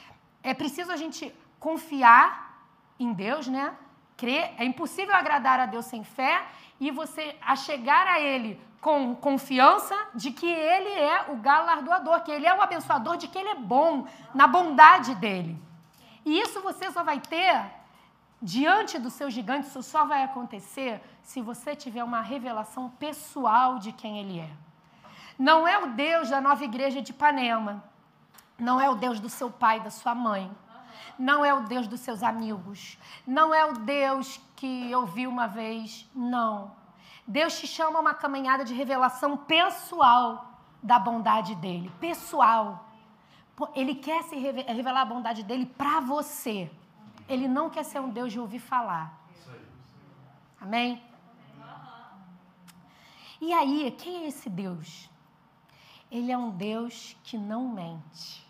é 0.41 0.53
preciso 0.53 0.91
a 0.91 0.97
gente 0.97 1.31
confiar 1.59 2.65
em 2.99 3.13
Deus, 3.13 3.47
né? 3.47 3.75
Crer, 4.21 4.53
é 4.55 4.63
impossível 4.63 5.15
agradar 5.15 5.59
a 5.59 5.65
Deus 5.65 5.85
sem 5.85 6.03
fé 6.03 6.43
e 6.79 6.91
você 6.91 7.35
a 7.41 7.55
chegar 7.55 8.05
a 8.05 8.19
Ele 8.19 8.61
com 8.79 9.15
confiança 9.15 9.95
de 10.13 10.29
que 10.29 10.45
Ele 10.45 10.91
é 10.91 11.31
o 11.31 11.37
galardoador, 11.37 12.21
que 12.21 12.31
Ele 12.31 12.45
é 12.45 12.53
o 12.53 12.61
abençoador, 12.61 13.17
de 13.17 13.27
que 13.27 13.39
Ele 13.39 13.49
é 13.49 13.55
bom, 13.55 14.05
na 14.31 14.45
bondade 14.45 15.15
dEle. 15.15 15.57
E 16.23 16.39
isso 16.39 16.61
você 16.61 16.91
só 16.91 17.03
vai 17.03 17.19
ter 17.19 17.65
diante 18.39 18.99
do 18.99 19.09
seu 19.09 19.27
gigante, 19.31 19.65
isso 19.65 19.81
só 19.81 20.05
vai 20.05 20.21
acontecer 20.21 21.01
se 21.23 21.41
você 21.41 21.75
tiver 21.75 22.03
uma 22.03 22.21
revelação 22.21 22.91
pessoal 22.91 23.79
de 23.79 23.91
quem 23.91 24.19
Ele 24.19 24.39
é. 24.39 24.51
Não 25.35 25.67
é 25.67 25.79
o 25.79 25.93
Deus 25.93 26.29
da 26.29 26.39
nova 26.39 26.63
igreja 26.63 27.01
de 27.01 27.09
Ipanema, 27.09 27.83
não 28.59 28.79
é 28.79 28.87
o 28.87 28.93
Deus 28.93 29.19
do 29.19 29.29
seu 29.29 29.49
pai, 29.49 29.79
da 29.79 29.89
sua 29.89 30.13
mãe, 30.13 30.51
não 31.17 31.43
é 31.43 31.53
o 31.53 31.61
Deus 31.61 31.87
dos 31.87 31.99
seus 31.99 32.23
amigos, 32.23 32.97
não 33.25 33.53
é 33.53 33.65
o 33.65 33.73
Deus 33.73 34.39
que 34.55 34.89
eu 34.89 35.05
vi 35.05 35.27
uma 35.27 35.47
vez, 35.47 36.09
não. 36.15 36.71
Deus 37.27 37.59
te 37.59 37.67
chama 37.67 37.97
a 37.97 38.01
uma 38.01 38.13
caminhada 38.13 38.65
de 38.65 38.73
revelação 38.73 39.37
pessoal 39.37 40.59
da 40.81 40.97
bondade 40.97 41.55
dele, 41.55 41.91
pessoal. 41.99 42.85
Ele 43.75 43.95
quer 43.95 44.23
se 44.23 44.35
revelar 44.35 45.01
a 45.01 45.05
bondade 45.05 45.43
dele 45.43 45.65
para 45.65 45.99
você. 45.99 46.71
Ele 47.27 47.47
não 47.47 47.69
quer 47.69 47.83
ser 47.83 47.99
um 47.99 48.09
Deus 48.09 48.31
de 48.31 48.39
ouvir 48.39 48.59
falar. 48.59 49.19
Amém? 50.59 51.01
E 53.39 53.53
aí, 53.53 53.89
quem 53.97 54.23
é 54.23 54.27
esse 54.27 54.49
Deus? 54.49 55.09
Ele 56.11 56.31
é 56.31 56.37
um 56.37 56.51
Deus 56.51 57.15
que 57.23 57.37
não 57.37 57.67
mente. 57.67 58.45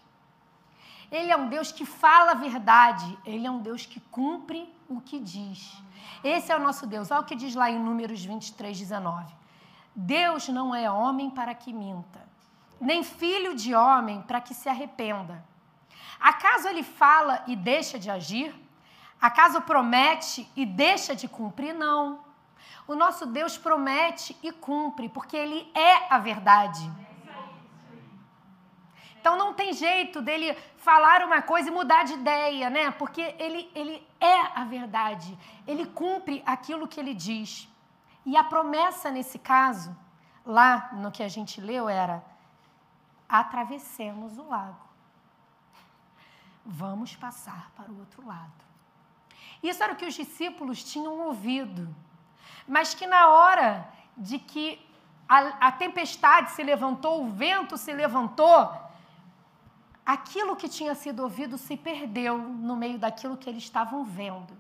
Ele 1.12 1.32
é 1.32 1.36
um 1.36 1.50
Deus 1.50 1.72
que 1.72 1.86
fala 1.86 2.32
a 2.32 2.36
verdade. 2.36 3.18
Ele 3.26 3.46
é 3.46 3.52
um 3.52 3.60
Deus 3.60 3.86
que 3.86 4.00
cumpre 4.00 4.74
o 4.88 5.02
que 5.02 5.20
diz. 5.20 5.78
Esse 6.24 6.52
é 6.52 6.56
o 6.56 6.60
nosso 6.60 6.88
Deus. 6.88 7.12
Olha 7.12 7.22
o 7.22 7.26
que 7.26 7.36
diz 7.36 7.54
lá 7.54 7.70
em 7.70 7.80
Números 7.80 8.24
23, 8.24 8.80
19. 8.80 9.34
Deus 9.94 10.48
não 10.48 10.74
é 10.74 10.90
homem 10.90 11.30
para 11.30 11.54
que 11.54 11.74
minta, 11.74 12.22
nem 12.80 13.04
filho 13.04 13.54
de 13.54 13.76
homem 13.76 14.22
para 14.22 14.40
que 14.40 14.54
se 14.54 14.70
arrependa. 14.70 15.44
Acaso 16.20 16.68
ele 16.68 16.84
fala 16.84 17.44
e 17.46 17.56
deixa 17.56 18.00
de 18.00 18.10
agir? 18.10 18.56
Acaso 19.20 19.62
promete 19.62 20.50
e 20.56 20.66
deixa 20.66 21.16
de 21.16 21.28
cumprir? 21.28 21.74
Não. 21.74 22.20
O 22.88 22.96
nosso 22.96 23.26
Deus 23.26 23.58
promete 23.58 24.36
e 24.42 24.52
cumpre, 24.52 25.10
porque 25.10 25.36
ele 25.36 25.70
é 25.76 26.14
a 26.14 26.18
verdade. 26.18 26.90
Então 29.22 29.38
não 29.38 29.54
tem 29.54 29.72
jeito 29.72 30.20
dele 30.20 30.58
falar 30.78 31.24
uma 31.24 31.44
coisa 31.44 31.70
e 31.70 31.72
mudar 31.72 32.04
de 32.04 32.14
ideia, 32.14 32.72
né? 32.72 32.90
Porque 32.90 33.36
ele, 33.38 33.72
ele 33.76 34.06
é 34.20 34.40
a 34.60 34.64
verdade. 34.64 35.38
Ele 35.68 35.86
cumpre 35.86 36.42
aquilo 36.44 36.88
que 36.88 37.00
ele 37.00 37.14
diz. 37.14 37.70
E 38.26 38.36
a 38.36 38.44
promessa 38.44 39.12
nesse 39.12 39.38
caso, 39.38 39.96
lá 40.44 40.90
no 40.94 41.12
que 41.12 41.22
a 41.22 41.28
gente 41.28 41.62
leu, 41.62 41.88
era: 41.88 42.24
atravessemos 43.30 44.40
o 44.40 44.48
lago. 44.50 44.90
Vamos 46.66 47.16
passar 47.16 47.70
para 47.76 47.92
o 47.92 48.00
outro 48.00 48.26
lado. 48.26 48.52
Isso 49.62 49.84
era 49.84 49.94
o 49.94 49.96
que 49.96 50.06
os 50.08 50.16
discípulos 50.16 50.84
tinham 50.84 51.20
ouvido. 51.28 51.96
Mas 52.68 52.96
que 52.96 53.06
na 53.06 53.30
hora 53.30 53.88
de 54.18 54.40
que 54.40 54.84
a, 55.30 55.68
a 55.68 55.72
tempestade 55.72 56.52
se 56.52 56.64
levantou, 56.64 57.24
o 57.24 57.30
vento 57.30 57.78
se 57.78 57.94
levantou, 57.94 58.81
aquilo 60.06 60.56
que 60.56 60.68
tinha 60.68 60.96
sido 60.96 61.24
ouvido 61.24 61.58
se 61.58 61.78
perdeu 61.78 62.38
no 62.38 62.76
meio 62.76 62.98
daquilo 62.98 63.38
que 63.38 63.50
eles 63.50 63.64
estavam 63.64 64.04
vendo. 64.04 64.56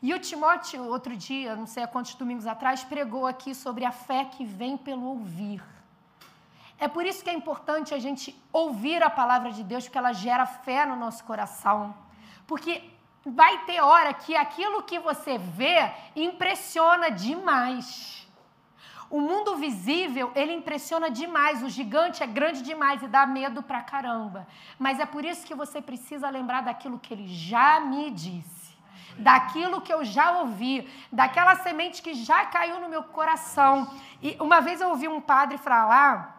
E 0.00 0.14
o 0.14 0.18
Timóteo, 0.20 0.84
outro 0.84 1.16
dia, 1.16 1.56
não 1.56 1.66
sei 1.66 1.82
há 1.82 1.88
quantos 1.88 2.14
domingos 2.14 2.46
atrás, 2.46 2.84
pregou 2.84 3.26
aqui 3.26 3.54
sobre 3.54 3.84
a 3.84 3.90
fé 3.90 4.24
que 4.24 4.44
vem 4.44 4.76
pelo 4.76 5.04
ouvir. 5.04 5.62
É 6.78 6.86
por 6.86 7.04
isso 7.04 7.24
que 7.24 7.30
é 7.30 7.34
importante 7.34 7.92
a 7.92 7.98
gente 7.98 8.40
ouvir 8.52 9.02
a 9.02 9.10
palavra 9.10 9.50
de 9.50 9.64
Deus, 9.64 9.84
porque 9.84 9.98
ela 9.98 10.12
gera 10.12 10.46
fé 10.46 10.86
no 10.86 10.94
nosso 10.94 11.24
coração. 11.24 11.92
Porque 12.46 12.88
vai 13.26 13.64
ter 13.64 13.80
hora 13.80 14.14
que 14.14 14.36
aquilo 14.36 14.84
que 14.84 15.00
você 15.00 15.36
vê 15.36 15.90
impressiona 16.14 17.10
demais. 17.10 18.27
O 19.10 19.20
mundo 19.20 19.56
visível, 19.56 20.30
ele 20.34 20.52
impressiona 20.52 21.10
demais, 21.10 21.62
o 21.62 21.68
gigante 21.68 22.22
é 22.22 22.26
grande 22.26 22.62
demais 22.62 23.02
e 23.02 23.08
dá 23.08 23.26
medo 23.26 23.62
pra 23.62 23.82
caramba. 23.82 24.46
Mas 24.78 25.00
é 25.00 25.06
por 25.06 25.24
isso 25.24 25.46
que 25.46 25.54
você 25.54 25.80
precisa 25.80 26.28
lembrar 26.28 26.62
daquilo 26.62 26.98
que 26.98 27.14
ele 27.14 27.26
já 27.26 27.80
me 27.80 28.10
disse, 28.10 28.76
daquilo 29.18 29.80
que 29.80 29.92
eu 29.92 30.04
já 30.04 30.40
ouvi, 30.40 30.86
daquela 31.10 31.56
semente 31.56 32.02
que 32.02 32.12
já 32.12 32.44
caiu 32.46 32.80
no 32.80 32.88
meu 32.88 33.02
coração. 33.02 33.90
E 34.22 34.36
uma 34.38 34.60
vez 34.60 34.80
eu 34.80 34.90
ouvi 34.90 35.08
um 35.08 35.22
padre 35.22 35.56
falar 35.56 36.37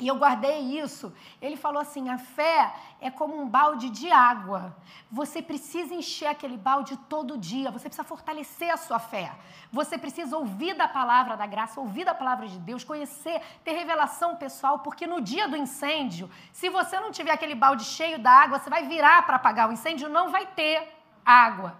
e 0.00 0.08
eu 0.08 0.16
guardei 0.16 0.58
isso. 0.80 1.12
Ele 1.40 1.56
falou 1.56 1.80
assim: 1.80 2.08
a 2.08 2.18
fé 2.18 2.74
é 3.00 3.10
como 3.10 3.40
um 3.40 3.48
balde 3.48 3.88
de 3.88 4.10
água. 4.10 4.76
Você 5.10 5.40
precisa 5.40 5.94
encher 5.94 6.26
aquele 6.26 6.56
balde 6.56 6.96
todo 7.08 7.38
dia. 7.38 7.70
Você 7.70 7.88
precisa 7.88 8.02
fortalecer 8.02 8.70
a 8.72 8.76
sua 8.76 8.98
fé. 8.98 9.32
Você 9.70 9.96
precisa 9.96 10.36
ouvir 10.36 10.74
da 10.74 10.88
palavra 10.88 11.36
da 11.36 11.46
graça, 11.46 11.80
ouvir 11.80 12.04
da 12.04 12.14
palavra 12.14 12.48
de 12.48 12.58
Deus, 12.58 12.82
conhecer, 12.82 13.40
ter 13.62 13.72
revelação 13.72 14.36
pessoal, 14.36 14.80
porque 14.80 15.06
no 15.06 15.20
dia 15.20 15.46
do 15.46 15.56
incêndio, 15.56 16.28
se 16.52 16.68
você 16.68 16.98
não 16.98 17.12
tiver 17.12 17.32
aquele 17.32 17.54
balde 17.54 17.84
cheio 17.84 18.18
da 18.18 18.30
água, 18.30 18.58
você 18.58 18.68
vai 18.68 18.86
virar 18.88 19.24
para 19.24 19.36
apagar 19.36 19.68
o 19.68 19.72
incêndio, 19.72 20.08
não 20.08 20.30
vai 20.30 20.46
ter 20.46 20.92
água, 21.24 21.78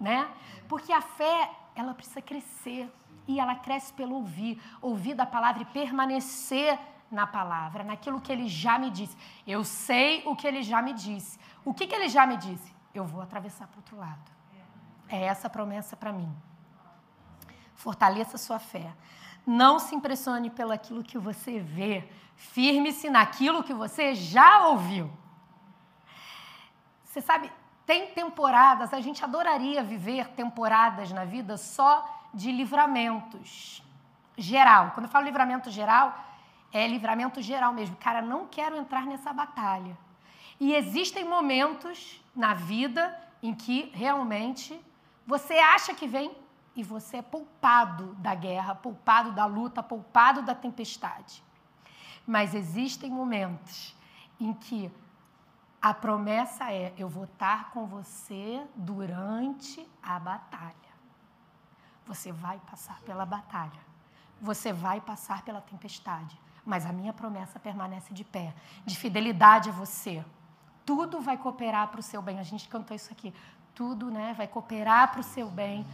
né? 0.00 0.28
Porque 0.68 0.92
a 0.92 1.02
fé, 1.02 1.50
ela 1.74 1.92
precisa 1.92 2.22
crescer 2.22 2.90
e 3.28 3.38
ela 3.38 3.56
cresce 3.56 3.92
pelo 3.92 4.14
ouvir, 4.16 4.60
ouvir 4.80 5.14
da 5.14 5.26
palavra 5.26 5.62
e 5.62 5.66
permanecer 5.66 6.78
na 7.10 7.26
palavra, 7.26 7.84
naquilo 7.84 8.20
que 8.20 8.32
ele 8.32 8.48
já 8.48 8.78
me 8.78 8.90
disse. 8.90 9.16
Eu 9.46 9.64
sei 9.64 10.22
o 10.26 10.34
que 10.34 10.46
ele 10.46 10.62
já 10.62 10.82
me 10.82 10.92
disse. 10.92 11.38
O 11.64 11.72
que, 11.72 11.86
que 11.86 11.94
ele 11.94 12.08
já 12.08 12.26
me 12.26 12.36
disse? 12.36 12.74
Eu 12.94 13.04
vou 13.04 13.20
atravessar 13.20 13.66
para 13.66 13.76
o 13.76 13.78
outro 13.78 13.96
lado. 13.96 14.30
É 15.08 15.24
essa 15.24 15.48
promessa 15.48 15.96
para 15.96 16.12
mim. 16.12 16.34
Fortaleça 17.74 18.38
sua 18.38 18.58
fé. 18.58 18.92
Não 19.46 19.78
se 19.78 19.94
impressione 19.94 20.50
pelo 20.50 20.72
aquilo 20.72 21.04
que 21.04 21.18
você 21.18 21.60
vê. 21.60 22.08
Firme-se 22.34 23.08
naquilo 23.08 23.62
que 23.62 23.72
você 23.72 24.14
já 24.14 24.66
ouviu. 24.66 25.10
Você 27.04 27.20
sabe, 27.20 27.52
tem 27.86 28.08
temporadas, 28.08 28.92
a 28.92 29.00
gente 29.00 29.22
adoraria 29.22 29.82
viver 29.82 30.28
temporadas 30.30 31.12
na 31.12 31.24
vida 31.24 31.56
só 31.56 32.04
de 32.34 32.50
livramentos. 32.50 33.82
Geral. 34.36 34.90
Quando 34.90 35.06
eu 35.06 35.10
falo 35.10 35.24
livramento 35.24 35.70
geral, 35.70 36.14
é 36.72 36.86
livramento 36.86 37.40
geral 37.40 37.72
mesmo. 37.72 37.96
Cara, 37.96 38.20
não 38.20 38.46
quero 38.46 38.76
entrar 38.76 39.06
nessa 39.06 39.32
batalha. 39.32 39.96
E 40.58 40.74
existem 40.74 41.24
momentos 41.24 42.22
na 42.34 42.54
vida 42.54 43.18
em 43.42 43.54
que 43.54 43.90
realmente 43.94 44.80
você 45.26 45.54
acha 45.54 45.94
que 45.94 46.06
vem 46.06 46.36
e 46.74 46.82
você 46.82 47.18
é 47.18 47.22
poupado 47.22 48.14
da 48.14 48.34
guerra, 48.34 48.74
poupado 48.74 49.32
da 49.32 49.46
luta, 49.46 49.82
poupado 49.82 50.42
da 50.42 50.54
tempestade. 50.54 51.42
Mas 52.26 52.54
existem 52.54 53.10
momentos 53.10 53.94
em 54.40 54.52
que 54.52 54.90
a 55.80 55.94
promessa 55.94 56.72
é: 56.72 56.92
eu 56.98 57.08
vou 57.08 57.24
estar 57.24 57.70
com 57.70 57.86
você 57.86 58.66
durante 58.74 59.86
a 60.02 60.18
batalha. 60.18 60.74
Você 62.06 62.32
vai 62.32 62.58
passar 62.70 63.00
pela 63.00 63.24
batalha. 63.26 63.86
Você 64.40 64.72
vai 64.72 65.00
passar 65.00 65.42
pela 65.42 65.60
tempestade 65.60 66.38
mas 66.66 66.84
a 66.84 66.92
minha 66.92 67.12
promessa 67.12 67.60
permanece 67.60 68.12
de 68.12 68.24
pé, 68.24 68.52
de 68.84 68.98
fidelidade 68.98 69.70
a 69.70 69.72
você. 69.72 70.24
Tudo 70.84 71.20
vai 71.20 71.38
cooperar 71.38 71.88
para 71.88 72.00
o 72.00 72.02
seu 72.02 72.20
bem. 72.20 72.40
A 72.40 72.42
gente 72.42 72.68
cantou 72.68 72.94
isso 72.94 73.12
aqui. 73.12 73.32
Tudo 73.72 74.10
né, 74.10 74.34
vai 74.36 74.48
cooperar 74.48 75.12
para 75.12 75.20
o 75.20 75.24
seu 75.24 75.48
bem, 75.48 75.86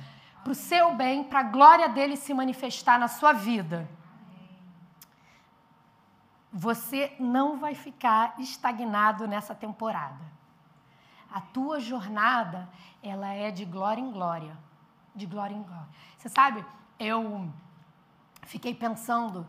para 0.43 0.53
o 0.53 0.55
seu 0.55 0.95
bem, 0.95 1.25
para 1.25 1.41
a 1.41 1.43
glória 1.43 1.89
dele 1.91 2.17
se 2.17 2.33
manifestar 2.33 2.99
na 2.99 3.07
sua 3.07 3.35
vida. 3.35 3.89
Você 6.51 7.15
não 7.21 7.59
vai 7.59 7.75
ficar 7.75 8.35
estagnado 8.39 9.27
nessa 9.29 9.55
temporada. 9.55 10.33
A 11.31 11.41
tua 11.41 11.81
jornada, 11.81 12.69
ela 13.03 13.29
é 13.29 13.51
de 13.51 13.65
glória 13.65 14.01
em 14.01 14.11
glória. 14.11 14.57
De 15.15 15.27
glória 15.27 15.55
em 15.55 15.63
glória. 15.63 15.89
Você 16.17 16.29
sabe, 16.29 16.65
eu 16.99 17.51
fiquei 18.43 18.75
pensando 18.75 19.47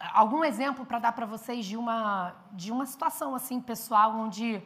algum 0.00 0.42
exemplo 0.42 0.86
para 0.86 0.98
dar 0.98 1.12
para 1.12 1.26
vocês 1.26 1.66
de 1.66 1.76
uma, 1.76 2.34
de 2.52 2.72
uma 2.72 2.86
situação 2.86 3.34
assim 3.34 3.60
pessoal 3.60 4.12
onde 4.12 4.62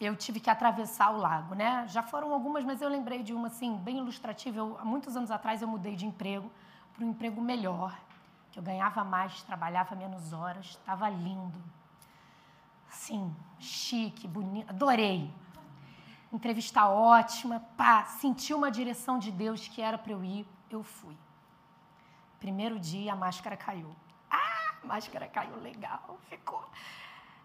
eu 0.00 0.14
tive 0.14 0.38
que 0.38 0.48
atravessar 0.48 1.10
o 1.10 1.16
lago, 1.16 1.54
né? 1.56 1.84
Já 1.88 2.02
foram 2.02 2.32
algumas, 2.32 2.64
mas 2.64 2.80
eu 2.80 2.88
lembrei 2.88 3.22
de 3.22 3.34
uma 3.34 3.48
assim 3.48 3.76
bem 3.76 3.98
ilustrativa. 3.98 4.58
Eu, 4.58 4.78
há 4.80 4.84
muitos 4.84 5.16
anos 5.16 5.30
atrás 5.30 5.60
eu 5.60 5.66
mudei 5.66 5.96
de 5.96 6.06
emprego 6.06 6.50
para 6.94 7.04
um 7.04 7.10
emprego 7.10 7.40
melhor, 7.40 7.98
que 8.52 8.58
eu 8.58 8.62
ganhava 8.62 9.02
mais, 9.02 9.42
trabalhava 9.42 9.96
menos 9.96 10.32
horas, 10.32 10.66
estava 10.66 11.08
lindo, 11.08 11.60
sim, 12.88 13.34
chique, 13.58 14.28
bonito, 14.28 14.70
adorei. 14.70 15.32
Entrevista 16.32 16.86
ótima, 16.86 17.60
pá, 17.76 18.04
senti 18.04 18.54
uma 18.54 18.70
direção 18.70 19.18
de 19.18 19.32
Deus 19.32 19.66
que 19.66 19.80
era 19.80 19.98
para 19.98 20.12
eu 20.12 20.22
ir, 20.22 20.46
eu 20.70 20.82
fui. 20.84 21.16
Primeiro 22.38 22.78
dia 22.78 23.12
a 23.14 23.16
máscara 23.16 23.56
caiu. 23.56 23.96
Ah, 24.88 24.94
máscara 24.94 25.28
caiu 25.28 25.60
legal, 25.60 26.18
ficou. 26.30 26.64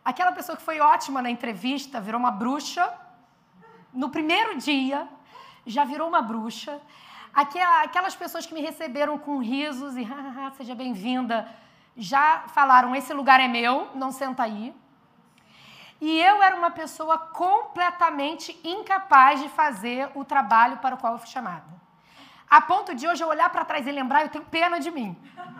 Aquela 0.04 0.32
pessoa 0.32 0.56
que 0.56 0.64
foi 0.64 0.80
ótima 0.80 1.22
na 1.22 1.30
entrevista 1.30 2.00
virou 2.00 2.18
uma 2.18 2.32
bruxa. 2.32 2.90
No 3.94 4.10
primeiro 4.10 4.58
dia, 4.58 5.08
já 5.66 5.84
virou 5.84 6.08
uma 6.08 6.22
bruxa. 6.22 6.80
Aquelas 7.34 8.16
pessoas 8.16 8.46
que 8.46 8.54
me 8.54 8.62
receberam 8.62 9.18
com 9.18 9.40
risos 9.40 9.98
e 9.98 10.08
seja 10.58 10.74
bem-vinda, 10.74 11.48
já 11.98 12.46
falaram: 12.48 12.96
esse 12.96 13.14
lugar 13.14 13.40
é 13.42 13.48
meu, 13.48 13.90
não 13.94 14.12
senta 14.12 14.44
aí. 14.44 14.74
E 16.00 16.20
eu 16.20 16.42
era 16.42 16.56
uma 16.56 16.72
pessoa 16.72 17.18
completamente 17.18 18.58
incapaz 18.64 19.42
de 19.42 19.50
fazer 19.50 20.10
o 20.16 20.24
trabalho 20.24 20.78
para 20.78 20.96
o 20.96 20.98
qual 20.98 21.14
eu 21.14 21.20
fui 21.20 21.30
chamada. 21.30 21.83
A 22.50 22.62
ponto 22.62 22.94
de 22.94 23.08
hoje 23.08 23.24
eu 23.24 23.28
olhar 23.28 23.50
para 23.50 23.66
trás 23.66 23.88
e 23.88 23.92
lembrar, 23.92 24.24
eu 24.24 24.30
tenho 24.30 24.46
pena 24.46 24.80
de 24.80 24.92
mim. 24.92 25.18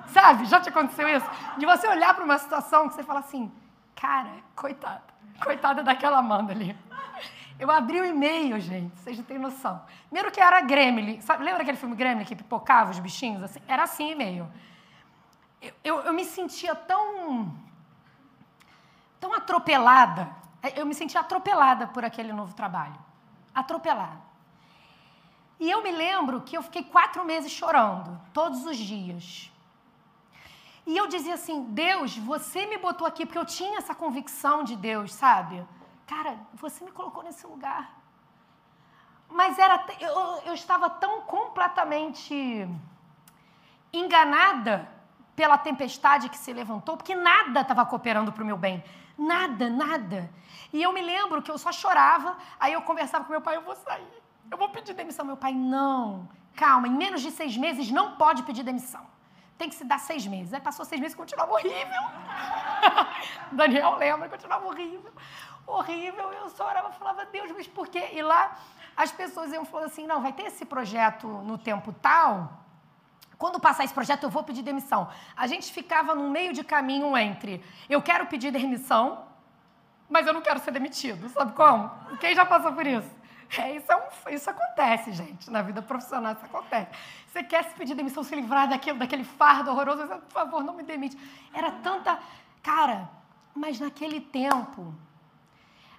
Sabe? 0.08 0.46
Já 0.46 0.60
te 0.60 0.70
aconteceu 0.70 1.08
isso? 1.10 1.26
De 1.58 1.66
você 1.66 1.88
olhar 1.88 2.14
para 2.14 2.24
uma 2.24 2.38
situação 2.38 2.88
que 2.88 2.96
você 2.96 3.04
fala 3.04 3.20
assim: 3.20 3.52
Cara, 3.96 4.32
coitada. 4.56 5.04
Coitada 5.44 5.84
daquela 5.84 6.20
Amanda 6.20 6.52
ali. 6.52 6.78
Eu 7.60 7.70
abri 7.72 8.00
o 8.00 8.06
e-mail, 8.06 8.60
gente, 8.60 8.96
vocês 8.98 9.18
não 9.18 9.24
têm 9.24 9.38
noção. 9.38 9.82
Primeiro 10.08 10.32
que 10.32 10.40
era 10.42 10.60
Gremlin. 10.62 11.22
Sabe, 11.22 11.44
lembra 11.44 11.62
aquele 11.62 11.78
filme 11.78 11.96
Gremlin 11.96 12.26
que 12.26 12.36
pipocava 12.36 12.92
os 12.92 13.00
bichinhos? 13.00 13.44
Assim? 13.44 13.60
Era 13.68 13.84
assim 13.84 14.12
e-mail. 14.12 14.52
Eu, 15.62 15.74
eu, 15.84 16.00
eu 16.02 16.14
me 16.14 16.26
sentia 16.26 16.76
tão. 16.76 17.54
tão 19.20 19.34
atropelada. 19.34 20.30
Eu 20.76 20.86
me 20.86 20.94
sentia 20.94 21.22
atropelada 21.22 21.88
por 21.88 22.04
aquele 22.04 22.34
novo 22.34 22.54
trabalho. 22.54 22.98
Atropelada. 23.54 24.33
E 25.60 25.70
eu 25.70 25.82
me 25.82 25.92
lembro 25.92 26.42
que 26.42 26.58
eu 26.58 26.64
fiquei 26.64 26.84
quatro 26.84 27.24
meses 27.24 27.52
chorando, 27.52 28.20
todos 28.34 28.66
os 28.66 28.78
dias. 28.78 29.52
E 30.86 30.98
eu 30.98 31.08
dizia 31.08 31.36
assim: 31.36 31.64
Deus, 31.64 32.18
você 32.18 32.66
me 32.66 32.78
botou 32.78 33.08
aqui 33.08 33.26
porque 33.26 33.40
eu 33.40 33.46
tinha 33.46 33.78
essa 33.78 33.96
convicção 33.96 34.64
de 34.64 34.76
Deus, 34.76 35.14
sabe? 35.14 35.66
Cara, 36.06 36.38
você 36.54 36.84
me 36.84 36.92
colocou 36.92 37.24
nesse 37.24 37.46
lugar. 37.48 38.02
Mas 39.30 39.58
era, 39.58 39.84
eu, 40.00 40.42
eu 40.46 40.54
estava 40.54 40.90
tão 40.90 41.22
completamente 41.22 42.68
enganada 43.92 44.88
pela 45.36 45.58
tempestade 45.58 46.30
que 46.30 46.38
se 46.38 46.54
levantou, 46.54 46.98
porque 46.98 47.16
nada 47.16 47.62
estava 47.62 47.86
cooperando 47.86 48.32
para 48.32 48.44
o 48.44 48.46
meu 48.46 48.58
bem. 48.58 48.84
Nada, 49.18 49.70
nada. 49.70 50.30
E 50.72 50.82
eu 50.82 50.92
me 50.92 51.02
lembro 51.02 51.42
que 51.42 51.50
eu 51.50 51.58
só 51.58 51.72
chorava, 51.72 52.38
aí 52.60 52.74
eu 52.74 52.82
conversava 52.82 53.24
com 53.24 53.32
meu 53.32 53.42
pai: 53.42 53.56
eu 53.56 53.62
vou 53.62 53.76
sair, 53.76 54.23
eu 54.52 54.58
vou 54.58 54.70
pedir 54.70 54.94
demissão. 54.94 55.26
Meu 55.26 55.38
pai, 55.38 55.54
não, 55.54 56.30
calma, 56.56 56.88
em 56.88 56.96
menos 56.96 57.22
de 57.22 57.32
seis 57.32 57.58
meses 57.58 57.92
não 57.92 58.16
pode 58.16 58.44
pedir 58.44 58.64
demissão 58.64 59.14
tem 59.58 59.70
que 59.70 59.76
se 59.76 59.86
dar 59.86 60.00
seis 60.00 60.26
meses. 60.26 60.54
Aí 60.54 60.60
passou 60.60 60.86
seis 60.86 61.00
meses 61.00 61.14
e 61.14 61.18
continuava 61.18 61.54
horrível. 61.54 62.02
Daniel 63.52 63.96
lembra, 63.98 64.28
continuava 64.28 64.66
horrível. 64.66 65.12
Horrível. 65.66 66.34
Eu 66.34 66.50
só 66.50 66.68
orava 66.68 66.90
e 66.90 66.94
falava, 66.94 67.26
Deus, 67.26 67.52
mas 67.52 67.68
por 67.68 67.88
quê? 67.88 68.10
E 68.14 68.22
lá 68.22 68.58
as 68.96 69.12
pessoas 69.12 69.52
iam 69.52 69.66
falando 69.66 69.88
assim, 69.88 70.06
não, 70.06 70.22
vai 70.22 70.34
ter 70.34 70.44
esse 70.44 70.66
projeto 70.66 71.28
no 71.28 71.58
tempo 71.58 71.94
tal. 72.02 72.60
Quando 73.38 73.60
passar 73.60 73.84
esse 73.84 73.94
projeto, 73.94 74.24
eu 74.24 74.30
vou 74.30 74.44
pedir 74.44 74.62
demissão. 74.62 75.10
A 75.36 75.48
gente 75.48 75.72
ficava 75.72 76.14
no 76.14 76.30
meio 76.30 76.54
de 76.54 76.64
caminho 76.64 77.18
entre 77.18 77.64
eu 77.90 78.02
quero 78.02 78.26
pedir 78.28 78.52
demissão, 78.52 79.26
mas 80.10 80.28
eu 80.28 80.34
não 80.34 80.42
quero 80.42 80.60
ser 80.60 80.72
demitido. 80.72 81.30
Sabe 81.30 81.54
como? 81.54 81.90
Quem 82.20 82.36
já 82.36 82.46
passou 82.46 82.74
por 82.74 82.86
isso? 82.86 83.10
É, 83.58 83.76
isso, 83.76 83.92
é 83.92 83.96
um, 83.96 84.34
isso 84.34 84.50
acontece, 84.50 85.12
gente, 85.12 85.50
na 85.50 85.62
vida 85.62 85.82
profissional, 85.82 86.34
isso 86.34 86.46
acontece. 86.46 86.90
Você 87.28 87.44
quer 87.44 87.64
se 87.64 87.76
pedir 87.76 87.94
demissão, 87.94 88.24
se 88.24 88.36
livrar 88.36 88.68
daquilo, 88.68 88.98
daquele 88.98 89.24
fardo 89.24 89.70
horroroso, 89.70 90.08
você, 90.08 90.16
por 90.16 90.32
favor, 90.32 90.64
não 90.64 90.74
me 90.74 90.84
demite. 90.84 91.18
Era 91.54 91.72
tanta. 91.72 92.20
Cara, 92.64 93.10
mas 93.54 93.80
naquele 93.80 94.20
tempo, 94.20 94.94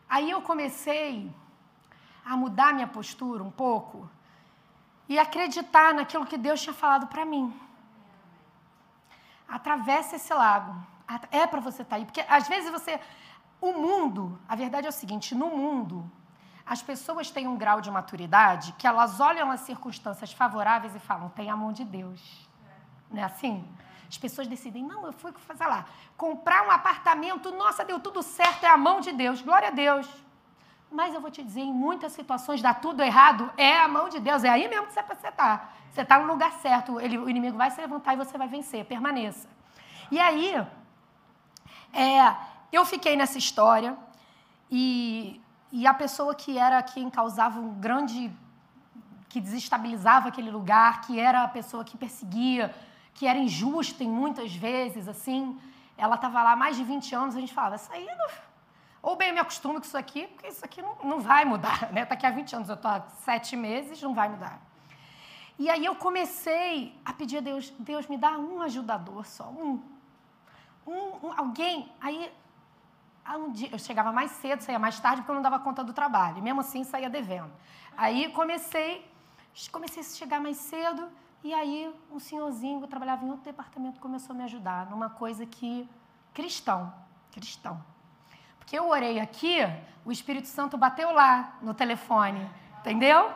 aí 0.08 0.30
eu 0.30 0.42
comecei 0.42 1.30
a 2.24 2.36
mudar 2.36 2.72
minha 2.72 2.88
postura 2.88 3.42
um 3.42 3.50
pouco 3.50 4.10
e 5.08 5.18
acreditar 5.18 5.94
naquilo 5.94 6.26
que 6.26 6.38
Deus 6.38 6.60
tinha 6.60 6.74
falado 6.74 7.06
para 7.06 7.24
mim. 7.24 7.54
Atravesse 9.46 10.16
esse 10.16 10.32
lago. 10.32 10.74
É 11.30 11.46
para 11.46 11.60
você 11.60 11.82
estar 11.82 11.90
tá 11.90 11.96
aí. 11.96 12.04
Porque 12.04 12.24
às 12.28 12.48
vezes 12.48 12.70
você. 12.70 12.98
O 13.60 13.72
mundo, 13.72 14.38
a 14.48 14.56
verdade 14.56 14.86
é 14.86 14.90
o 14.90 14.92
seguinte: 14.92 15.34
no 15.34 15.48
mundo, 15.48 16.10
as 16.66 16.82
pessoas 16.82 17.30
têm 17.30 17.46
um 17.46 17.56
grau 17.56 17.80
de 17.80 17.90
maturidade 17.90 18.72
que 18.78 18.86
elas 18.86 19.20
olham 19.20 19.50
as 19.50 19.60
circunstâncias 19.60 20.32
favoráveis 20.32 20.94
e 20.94 20.98
falam, 20.98 21.28
tem 21.28 21.50
a 21.50 21.56
mão 21.56 21.72
de 21.72 21.84
Deus. 21.84 22.48
Não 23.10 23.20
é 23.20 23.24
assim? 23.24 23.66
As 24.08 24.16
pessoas 24.16 24.46
decidem, 24.46 24.82
não, 24.82 25.06
eu 25.06 25.12
fui 25.12 25.32
fazer 25.32 25.66
lá, 25.66 25.86
comprar 26.16 26.66
um 26.66 26.70
apartamento, 26.70 27.50
nossa, 27.50 27.84
deu 27.84 28.00
tudo 28.00 28.22
certo, 28.22 28.64
é 28.64 28.68
a 28.68 28.76
mão 28.76 29.00
de 29.00 29.12
Deus, 29.12 29.42
glória 29.42 29.68
a 29.68 29.70
Deus. 29.70 30.08
Mas 30.90 31.12
eu 31.12 31.20
vou 31.20 31.30
te 31.30 31.42
dizer, 31.42 31.60
em 31.60 31.72
muitas 31.72 32.12
situações 32.12 32.62
dá 32.62 32.72
tudo 32.72 33.02
errado, 33.02 33.50
é 33.56 33.78
a 33.78 33.88
mão 33.88 34.08
de 34.08 34.20
Deus, 34.20 34.44
é 34.44 34.48
aí 34.48 34.68
mesmo 34.68 34.86
que 34.86 34.92
você 34.92 35.28
está. 35.28 35.70
Você 35.92 36.00
está 36.00 36.18
no 36.18 36.26
lugar 36.26 36.52
certo, 36.52 37.00
ele, 37.00 37.18
o 37.18 37.28
inimigo 37.28 37.56
vai 37.56 37.70
se 37.70 37.80
levantar 37.80 38.14
e 38.14 38.16
você 38.16 38.38
vai 38.38 38.48
vencer, 38.48 38.84
permaneça. 38.84 39.48
E 40.10 40.18
aí, 40.18 40.54
é, 41.92 42.36
eu 42.72 42.84
fiquei 42.84 43.16
nessa 43.16 43.38
história 43.38 43.96
e 44.70 45.40
e 45.76 45.88
a 45.88 45.92
pessoa 45.92 46.32
que 46.36 46.56
era 46.56 46.80
quem 46.84 47.10
causava 47.10 47.58
um 47.58 47.74
grande. 47.86 48.32
que 49.28 49.40
desestabilizava 49.40 50.28
aquele 50.28 50.50
lugar, 50.58 51.00
que 51.04 51.18
era 51.18 51.42
a 51.42 51.48
pessoa 51.48 51.82
que 51.84 51.96
perseguia, 51.96 52.72
que 53.12 53.26
era 53.26 53.36
injusta 53.36 54.04
em 54.04 54.08
muitas 54.08 54.54
vezes, 54.54 55.08
assim, 55.08 55.58
ela 55.98 56.14
estava 56.14 56.40
lá 56.44 56.52
há 56.52 56.56
mais 56.64 56.76
de 56.76 56.84
20 56.84 57.12
anos, 57.16 57.34
a 57.34 57.40
gente 57.40 57.52
falava, 57.52 57.74
isso 57.74 57.90
aí 57.92 58.06
não. 58.06 58.30
Ou 59.02 59.16
bem 59.16 59.30
eu 59.30 59.34
me 59.34 59.40
acostumo 59.40 59.74
com 59.80 59.86
isso 59.88 59.98
aqui, 59.98 60.28
porque 60.28 60.46
isso 60.46 60.64
aqui 60.64 60.80
não, 60.80 60.94
não 61.02 61.20
vai 61.20 61.44
mudar, 61.44 61.90
né? 61.92 62.04
Daqui 62.04 62.24
a 62.24 62.30
20 62.30 62.54
anos, 62.54 62.68
eu 62.68 62.76
estou 62.76 62.88
há 62.88 63.00
sete 63.24 63.56
meses, 63.56 64.00
não 64.00 64.14
vai 64.14 64.28
mudar. 64.28 64.60
E 65.58 65.68
aí 65.68 65.84
eu 65.84 65.96
comecei 65.96 66.96
a 67.04 67.12
pedir 67.12 67.38
a 67.38 67.40
Deus, 67.40 67.72
Deus 67.80 68.06
me 68.06 68.16
dá 68.16 68.38
um 68.38 68.62
ajudador 68.62 69.26
só, 69.26 69.48
um. 69.48 69.82
Um, 70.86 71.26
um 71.26 71.32
alguém. 71.36 71.90
Aí 72.00 72.32
um 73.32 73.50
dia, 73.50 73.70
eu 73.72 73.78
chegava 73.78 74.12
mais 74.12 74.30
cedo, 74.32 74.60
saía 74.60 74.78
mais 74.78 75.00
tarde, 75.00 75.22
porque 75.22 75.30
eu 75.30 75.34
não 75.34 75.42
dava 75.42 75.58
conta 75.58 75.82
do 75.82 75.92
trabalho. 75.92 76.38
E 76.38 76.42
mesmo 76.42 76.60
assim, 76.60 76.84
saía 76.84 77.08
devendo. 77.08 77.50
Aí 77.96 78.28
comecei, 78.32 79.10
comecei 79.72 80.02
a 80.02 80.04
chegar 80.04 80.40
mais 80.40 80.58
cedo, 80.58 81.08
e 81.42 81.52
aí 81.54 81.92
um 82.10 82.18
senhorzinho 82.18 82.80
que 82.80 82.88
trabalhava 82.88 83.24
em 83.24 83.30
outro 83.30 83.44
departamento 83.44 84.00
começou 84.00 84.34
a 84.34 84.36
me 84.36 84.44
ajudar 84.44 84.90
numa 84.90 85.10
coisa 85.10 85.46
que 85.46 85.88
cristão, 86.32 86.92
cristão. 87.32 87.82
Porque 88.58 88.78
eu 88.78 88.88
orei 88.88 89.20
aqui, 89.20 89.58
o 90.04 90.12
Espírito 90.12 90.48
Santo 90.48 90.76
bateu 90.76 91.12
lá 91.12 91.56
no 91.62 91.74
telefone, 91.74 92.48
entendeu? 92.80 93.30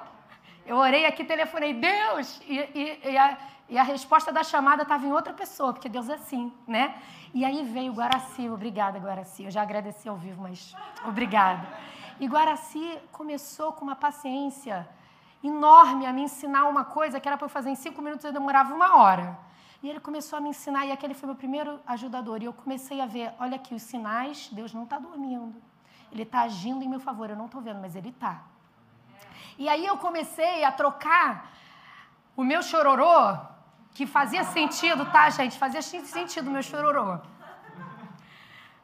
Eu 0.66 0.76
orei 0.76 1.06
aqui, 1.06 1.24
telefonei, 1.24 1.72
Deus! 1.72 2.40
E, 2.46 2.58
e, 2.58 3.00
e, 3.10 3.16
a, 3.16 3.38
e 3.68 3.76
a 3.76 3.82
resposta 3.82 4.32
da 4.32 4.42
chamada 4.42 4.82
estava 4.82 5.04
em 5.06 5.12
outra 5.12 5.32
pessoa, 5.34 5.72
porque 5.74 5.88
Deus 5.88 6.08
é 6.08 6.14
assim, 6.14 6.52
né? 6.66 6.94
E 7.34 7.44
aí 7.44 7.62
veio 7.64 7.92
Guaraci, 7.92 8.48
obrigada, 8.48 8.98
Guaraci. 8.98 9.44
Eu 9.44 9.50
já 9.50 9.60
agradeci 9.60 10.08
ao 10.08 10.16
vivo, 10.16 10.42
mas 10.42 10.74
obrigada. 11.04 11.66
E 12.18 12.26
Guaraci 12.26 12.98
começou 13.12 13.72
com 13.72 13.84
uma 13.84 13.94
paciência 13.94 14.88
enorme 15.44 16.06
a 16.06 16.12
me 16.12 16.22
ensinar 16.22 16.66
uma 16.66 16.84
coisa 16.84 17.20
que 17.20 17.28
era 17.28 17.36
para 17.36 17.44
eu 17.44 17.50
fazer 17.50 17.68
em 17.68 17.74
cinco 17.74 18.00
minutos, 18.00 18.24
eu 18.24 18.32
demorava 18.32 18.74
uma 18.74 18.96
hora. 18.96 19.38
E 19.82 19.88
ele 19.88 20.00
começou 20.00 20.38
a 20.38 20.40
me 20.40 20.48
ensinar, 20.48 20.86
e 20.86 20.90
aquele 20.90 21.14
foi 21.14 21.26
meu 21.26 21.36
primeiro 21.36 21.78
ajudador. 21.86 22.42
E 22.42 22.46
eu 22.46 22.52
comecei 22.52 23.00
a 23.00 23.06
ver: 23.06 23.32
olha 23.38 23.56
aqui, 23.56 23.74
os 23.74 23.82
sinais, 23.82 24.48
Deus 24.50 24.72
não 24.72 24.84
está 24.84 24.98
dormindo. 24.98 25.54
Ele 26.10 26.22
está 26.22 26.40
agindo 26.40 26.82
em 26.82 26.88
meu 26.88 26.98
favor. 26.98 27.28
Eu 27.30 27.36
não 27.36 27.46
estou 27.46 27.60
vendo, 27.60 27.80
mas 27.80 27.94
ele 27.94 28.08
está. 28.08 28.42
E 29.58 29.68
aí 29.68 29.84
eu 29.86 29.98
comecei 29.98 30.64
a 30.64 30.72
trocar 30.72 31.52
o 32.34 32.42
meu 32.42 32.62
chororô 32.62 33.36
que 33.94 34.06
fazia 34.06 34.44
sentido, 34.44 35.04
tá, 35.06 35.28
gente? 35.30 35.58
Fazia 35.58 35.82
sentido 35.82 36.50
meu 36.50 36.62
chororô. 36.62 37.18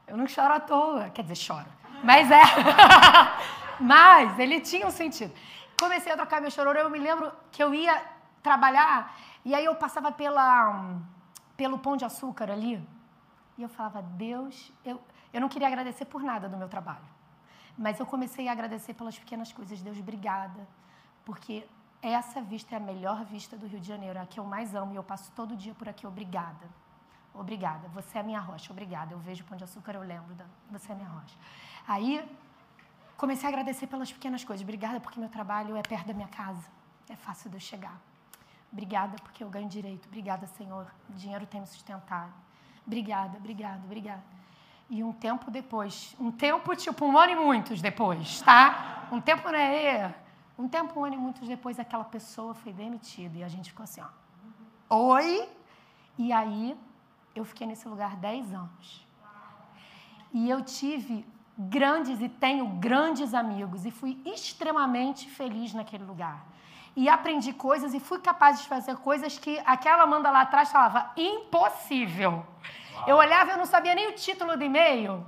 Eu 0.07 0.17
não 0.17 0.27
choro 0.27 0.55
à 0.55 0.61
toa, 0.61 1.11
quer 1.11 1.23
dizer, 1.23 1.37
choro. 1.37 1.67
Mas 2.03 2.31
é. 2.31 2.43
Mas 3.81 4.39
ele 4.39 4.61
tinha 4.61 4.87
um 4.87 4.91
sentido. 4.91 5.33
Comecei 5.79 6.13
a 6.13 6.17
trocar 6.17 6.41
meu 6.41 6.51
chororô, 6.51 6.81
eu 6.81 6.91
me 6.91 6.99
lembro 6.99 7.33
que 7.51 7.63
eu 7.63 7.75
ia 7.75 8.03
trabalhar 8.43 9.17
e 9.45 9.55
aí 9.55 9.65
eu 9.65 9.75
passava 9.75 10.13
pela, 10.13 10.97
pelo 11.57 11.79
Pão 11.79 11.97
de 11.97 12.05
Açúcar 12.05 12.51
ali. 12.51 12.83
E 13.57 13.63
eu 13.63 13.69
falava, 13.69 14.03
Deus, 14.03 14.73
eu, 14.85 15.01
eu 15.33 15.41
não 15.41 15.49
queria 15.49 15.69
agradecer 15.69 16.05
por 16.05 16.23
nada 16.23 16.49
do 16.49 16.57
meu 16.57 16.69
trabalho. 16.69 17.15
Mas 17.77 17.99
eu 17.99 18.07
comecei 18.07 18.49
a 18.49 18.53
agradecer 18.53 18.95
pelas 18.95 19.19
pequenas 19.19 19.53
coisas. 19.53 19.83
Deus, 19.83 19.99
obrigada. 19.99 20.67
Porque 21.25 21.67
essa 22.09 22.43
vista 22.43 22.75
é 22.75 22.79
a 22.79 22.81
melhor 22.81 23.25
vista 23.25 23.57
do 23.57 23.67
Rio 23.67 23.81
de 23.81 23.89
Janeiro, 23.89 24.19
a 24.21 24.27
que 24.27 24.39
eu 24.39 24.45
mais 24.45 24.75
amo. 24.75 24.93
E 24.93 24.97
eu 24.97 25.03
passo 25.03 25.31
todo 25.33 25.57
dia 25.57 25.75
por 25.75 25.89
aqui. 25.89 26.07
Obrigada. 26.07 26.69
Obrigada. 27.33 27.89
Você 27.89 28.19
é 28.19 28.23
minha 28.23 28.41
rocha. 28.41 28.73
Obrigada. 28.73 29.13
Eu 29.13 29.19
vejo 29.19 29.45
Pão 29.45 29.57
de 29.57 29.65
Açúcar, 29.65 29.95
eu 29.95 30.03
lembro. 30.03 30.35
Da... 30.35 30.45
Você 30.71 30.93
é 30.93 30.95
minha 30.95 31.09
rocha. 31.09 31.37
Aí, 31.87 32.25
comecei 33.17 33.47
a 33.47 33.49
agradecer 33.49 33.87
pelas 33.87 34.13
pequenas 34.13 34.45
coisas. 34.45 34.63
Obrigada 34.63 35.01
porque 35.01 35.19
meu 35.19 35.29
trabalho 35.29 35.77
é 35.77 35.83
perto 35.83 36.07
da 36.07 36.15
minha 36.15 36.29
casa. 36.29 36.65
É 37.09 37.17
fácil 37.17 37.51
de 37.51 37.57
eu 37.57 37.61
chegar. 37.61 37.99
Obrigada 38.73 39.17
porque 39.23 39.45
eu 39.45 39.49
ganho 39.49 39.69
direito. 39.69 40.07
Obrigada, 40.07 40.47
Senhor. 40.47 40.87
O 41.09 41.13
dinheiro 41.13 41.47
tem 41.47 41.61
me 41.61 41.67
sustentado. 41.67 42.33
Obrigada, 42.87 43.39
obrigada, 43.39 43.81
obrigada. 43.85 44.23
E 44.91 45.03
um 45.03 45.13
tempo 45.13 45.51
depois, 45.51 46.15
um 46.21 46.31
tempo 46.31 46.77
tipo 46.77 47.07
um 47.07 47.17
ano 47.17 47.33
e 47.33 47.37
muitos 47.37 47.81
depois, 47.81 48.43
tá? 48.43 49.09
Um 49.11 49.21
tempo 49.21 49.49
não 49.49 49.59
é. 49.59 50.15
Um 50.59 50.69
tempo, 50.69 51.01
um 51.01 51.05
ano 51.05 51.15
e 51.15 51.19
muitos 51.19 51.49
depois, 51.49 51.79
aquela 51.79 52.05
pessoa 52.05 52.55
foi 52.55 52.73
demitida. 52.73 53.39
E 53.39 53.45
a 53.45 53.49
gente 53.49 53.71
ficou 53.71 53.85
assim, 53.85 54.01
ó. 54.01 54.97
Oi? 54.97 55.49
E 56.17 56.33
aí, 56.33 56.77
eu 57.35 57.45
fiquei 57.45 57.67
nesse 57.67 57.89
lugar 57.89 58.17
10 58.17 58.55
anos. 58.55 59.07
E 60.33 60.49
eu 60.49 60.63
tive 60.63 61.27
grandes 61.57 62.21
e 62.21 62.29
tenho 62.29 62.67
grandes 62.67 63.35
amigos 63.35 63.85
e 63.85 63.91
fui 63.91 64.21
extremamente 64.25 65.29
feliz 65.29 65.73
naquele 65.73 66.05
lugar. 66.05 66.45
E 66.97 67.09
aprendi 67.09 67.53
coisas 67.53 67.93
e 67.93 67.99
fui 67.99 68.21
capaz 68.21 68.63
de 68.63 68.69
fazer 68.69 68.97
coisas 68.99 69.37
que 69.39 69.61
aquela 69.65 70.05
Amanda 70.05 70.31
lá 70.31 70.43
atrás 70.43 70.71
falava 70.71 71.11
impossível. 71.17 72.47
Eu 73.07 73.17
olhava 73.17 73.51
e 73.51 73.55
eu 73.55 73.59
não 73.59 73.67
sabia 73.67 73.95
nem 73.95 74.09
o 74.09 74.13
título 74.15 74.57
do 74.57 74.63
e-mail. 74.63 75.27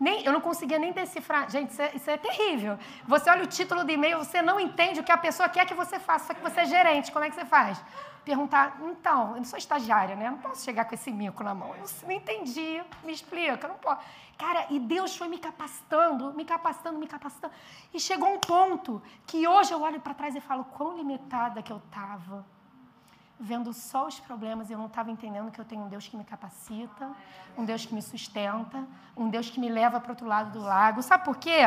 Nem, 0.00 0.24
eu 0.24 0.32
não 0.32 0.40
conseguia 0.40 0.78
nem 0.78 0.92
decifrar. 0.92 1.50
Gente, 1.50 1.72
isso 1.72 1.82
é, 1.82 1.90
isso 1.94 2.10
é, 2.10 2.16
terrível. 2.16 2.78
Você 3.06 3.28
olha 3.28 3.44
o 3.44 3.46
título 3.46 3.84
do 3.84 3.92
e-mail, 3.92 4.16
você 4.16 4.40
não 4.40 4.58
entende 4.58 4.98
o 4.98 5.04
que 5.04 5.12
a 5.12 5.18
pessoa 5.18 5.46
quer 5.46 5.66
que 5.66 5.74
você 5.74 6.00
faça, 6.00 6.28
só 6.28 6.34
que 6.34 6.40
você 6.40 6.60
é 6.60 6.64
gerente. 6.64 7.12
Como 7.12 7.22
é 7.22 7.28
que 7.28 7.34
você 7.34 7.44
faz? 7.44 7.78
Perguntar, 8.24 8.78
então, 8.82 9.32
eu 9.32 9.36
não 9.36 9.44
sou 9.44 9.58
estagiária, 9.58 10.16
né? 10.16 10.28
Eu 10.28 10.30
não 10.32 10.38
posso 10.38 10.64
chegar 10.64 10.86
com 10.86 10.94
esse 10.94 11.10
mico 11.10 11.44
na 11.44 11.54
mão. 11.54 11.74
Eu 11.76 11.84
não 12.04 12.12
entendi, 12.12 12.82
me 13.04 13.12
explica, 13.12 13.66
eu 13.66 13.68
não 13.68 13.76
posso. 13.76 14.00
Cara, 14.38 14.66
e 14.70 14.78
Deus 14.78 15.14
foi 15.14 15.28
me 15.28 15.36
capacitando, 15.36 16.32
me 16.32 16.46
capacitando, 16.46 16.98
me 16.98 17.06
capacitando. 17.06 17.52
E 17.92 18.00
chegou 18.00 18.32
um 18.32 18.38
ponto 18.38 19.02
que 19.26 19.46
hoje 19.46 19.72
eu 19.72 19.82
olho 19.82 20.00
para 20.00 20.14
trás 20.14 20.34
e 20.34 20.40
falo 20.40 20.64
quão 20.64 20.96
limitada 20.96 21.62
que 21.62 21.70
eu 21.70 21.76
estava 21.76 22.46
vendo 23.40 23.72
só 23.72 24.06
os 24.06 24.20
problemas 24.20 24.70
eu 24.70 24.76
não 24.76 24.86
estava 24.86 25.10
entendendo 25.10 25.50
que 25.50 25.58
eu 25.58 25.64
tenho 25.64 25.84
um 25.84 25.88
Deus 25.88 26.06
que 26.06 26.16
me 26.16 26.24
capacita, 26.24 27.10
um 27.56 27.64
Deus 27.64 27.86
que 27.86 27.94
me 27.94 28.02
sustenta, 28.02 28.86
um 29.16 29.30
Deus 29.30 29.48
que 29.48 29.58
me 29.58 29.70
leva 29.70 29.98
para 29.98 30.10
o 30.10 30.12
outro 30.12 30.26
lado 30.26 30.52
do 30.52 30.60
lago. 30.60 31.02
Sabe 31.02 31.24
por 31.24 31.38
quê? 31.38 31.62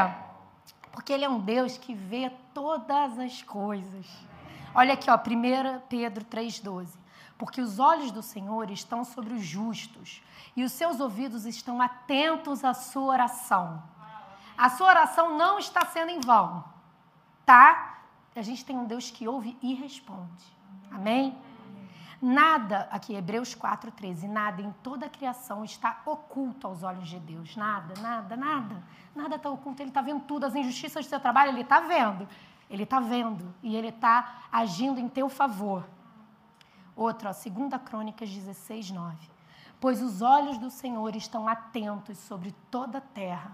Porque 0.91 1.11
Ele 1.11 1.25
é 1.25 1.29
um 1.29 1.39
Deus 1.39 1.75
que 1.75 1.95
vê 1.95 2.31
todas 2.53 3.17
as 3.17 3.41
coisas. 3.41 4.07
Olha 4.75 4.93
aqui, 4.93 5.09
ó, 5.09 5.15
1 5.15 5.81
Pedro 5.89 6.23
3,12. 6.25 6.89
Porque 7.37 7.59
os 7.59 7.79
olhos 7.79 8.11
do 8.11 8.21
Senhor 8.21 8.69
estão 8.69 9.03
sobre 9.03 9.33
os 9.33 9.43
justos 9.43 10.21
e 10.55 10.63
os 10.63 10.71
seus 10.71 10.99
ouvidos 10.99 11.45
estão 11.45 11.81
atentos 11.81 12.63
à 12.63 12.75
sua 12.75 13.13
oração. 13.13 13.81
A 14.55 14.69
sua 14.69 14.87
oração 14.87 15.35
não 15.35 15.57
está 15.57 15.83
sendo 15.85 16.11
em 16.11 16.19
vão, 16.19 16.63
tá? 17.43 17.97
A 18.35 18.41
gente 18.43 18.63
tem 18.63 18.77
um 18.77 18.85
Deus 18.85 19.09
que 19.09 19.27
ouve 19.27 19.57
e 19.61 19.73
responde. 19.73 20.45
Amém? 20.91 21.35
Nada, 22.25 22.87
aqui 22.89 23.13
Hebreus 23.13 23.53
4,13, 23.53 24.29
nada 24.29 24.61
em 24.61 24.71
toda 24.81 25.07
a 25.07 25.09
criação 25.09 25.65
está 25.65 26.01
oculto 26.05 26.65
aos 26.65 26.81
olhos 26.81 27.09
de 27.09 27.19
Deus. 27.19 27.57
Nada, 27.57 27.93
nada, 27.99 28.37
nada. 28.37 28.81
Nada 29.13 29.35
está 29.35 29.49
oculto, 29.49 29.81
Ele 29.81 29.89
está 29.89 30.01
vendo 30.01 30.23
tudo. 30.23 30.45
As 30.45 30.55
injustiças 30.55 31.05
do 31.05 31.09
seu 31.09 31.19
trabalho, 31.19 31.51
Ele 31.51 31.63
está 31.63 31.81
vendo. 31.81 32.25
Ele 32.69 32.83
está 32.83 33.01
vendo 33.01 33.53
e 33.61 33.75
Ele 33.75 33.89
está 33.89 34.43
agindo 34.49 35.01
em 35.01 35.09
teu 35.09 35.27
favor. 35.27 35.85
Outra, 36.95 37.31
ó, 37.31 37.33
2 37.33 37.81
Crônicas 37.83 38.29
16, 38.29 38.91
9. 38.91 39.17
Pois 39.81 40.01
os 40.01 40.21
olhos 40.21 40.57
do 40.57 40.69
Senhor 40.71 41.17
estão 41.17 41.45
atentos 41.45 42.17
sobre 42.19 42.55
toda 42.71 42.99
a 42.99 43.01
terra, 43.01 43.51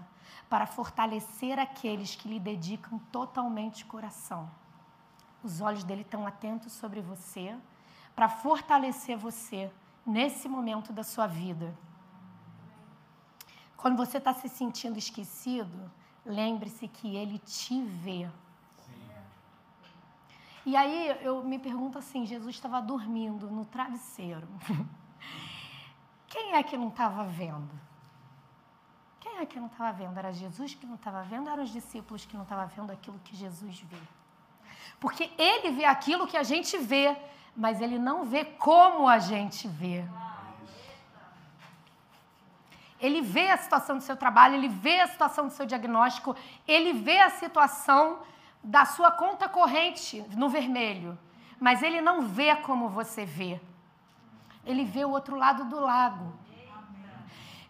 para 0.48 0.64
fortalecer 0.64 1.58
aqueles 1.58 2.14
que 2.14 2.28
lhe 2.28 2.38
dedicam 2.38 3.00
totalmente 3.10 3.82
o 3.82 3.88
coração. 3.88 4.48
Os 5.42 5.60
olhos 5.60 5.82
dele 5.82 6.02
estão 6.02 6.24
atentos 6.24 6.72
sobre 6.72 7.00
você 7.00 7.58
para 8.20 8.28
fortalecer 8.28 9.16
você 9.16 9.72
nesse 10.04 10.46
momento 10.46 10.92
da 10.92 11.02
sua 11.02 11.26
vida. 11.26 11.74
Quando 13.78 13.96
você 13.96 14.18
está 14.18 14.34
se 14.34 14.46
sentindo 14.46 14.98
esquecido, 14.98 15.90
lembre-se 16.22 16.86
que 16.86 17.16
Ele 17.16 17.38
te 17.38 17.80
vê. 17.80 18.28
E 20.66 20.76
aí 20.76 21.16
eu 21.22 21.42
me 21.42 21.58
pergunto 21.58 21.96
assim: 21.96 22.26
Jesus 22.26 22.56
estava 22.56 22.82
dormindo 22.82 23.50
no 23.50 23.64
travesseiro. 23.64 24.46
Quem 26.28 26.56
é 26.56 26.62
que 26.62 26.76
não 26.76 26.88
estava 26.88 27.24
vendo? 27.24 27.70
Quem 29.18 29.38
é 29.38 29.46
que 29.46 29.58
não 29.58 29.68
estava 29.68 29.92
vendo? 29.92 30.18
Era 30.18 30.30
Jesus 30.30 30.74
que 30.74 30.84
não 30.84 30.96
estava 30.96 31.22
vendo? 31.22 31.48
Eram 31.48 31.62
os 31.62 31.70
discípulos 31.70 32.26
que 32.26 32.36
não 32.36 32.42
estavam 32.42 32.66
vendo 32.66 32.92
aquilo 32.92 33.18
que 33.20 33.34
Jesus 33.34 33.80
vê? 33.80 34.02
Porque 35.00 35.32
Ele 35.38 35.70
vê 35.70 35.86
aquilo 35.86 36.26
que 36.26 36.36
a 36.36 36.42
gente 36.42 36.76
vê 36.76 37.16
mas 37.56 37.80
ele 37.80 37.98
não 37.98 38.24
vê 38.24 38.44
como 38.44 39.08
a 39.08 39.18
gente 39.18 39.66
vê. 39.66 40.04
Ele 43.00 43.22
vê 43.22 43.50
a 43.50 43.56
situação 43.56 43.96
do 43.96 44.02
seu 44.02 44.16
trabalho, 44.16 44.54
ele 44.54 44.68
vê 44.68 45.00
a 45.00 45.06
situação 45.06 45.46
do 45.46 45.52
seu 45.52 45.64
diagnóstico, 45.64 46.36
ele 46.68 46.92
vê 46.92 47.18
a 47.18 47.30
situação 47.30 48.20
da 48.62 48.84
sua 48.84 49.10
conta 49.10 49.48
corrente 49.48 50.22
no 50.36 50.48
vermelho, 50.48 51.18
mas 51.58 51.82
ele 51.82 52.00
não 52.00 52.22
vê 52.22 52.54
como 52.56 52.88
você 52.88 53.24
vê. 53.24 53.60
Ele 54.66 54.84
vê 54.84 55.04
o 55.04 55.10
outro 55.10 55.36
lado 55.36 55.64
do 55.64 55.80
lago. 55.80 56.34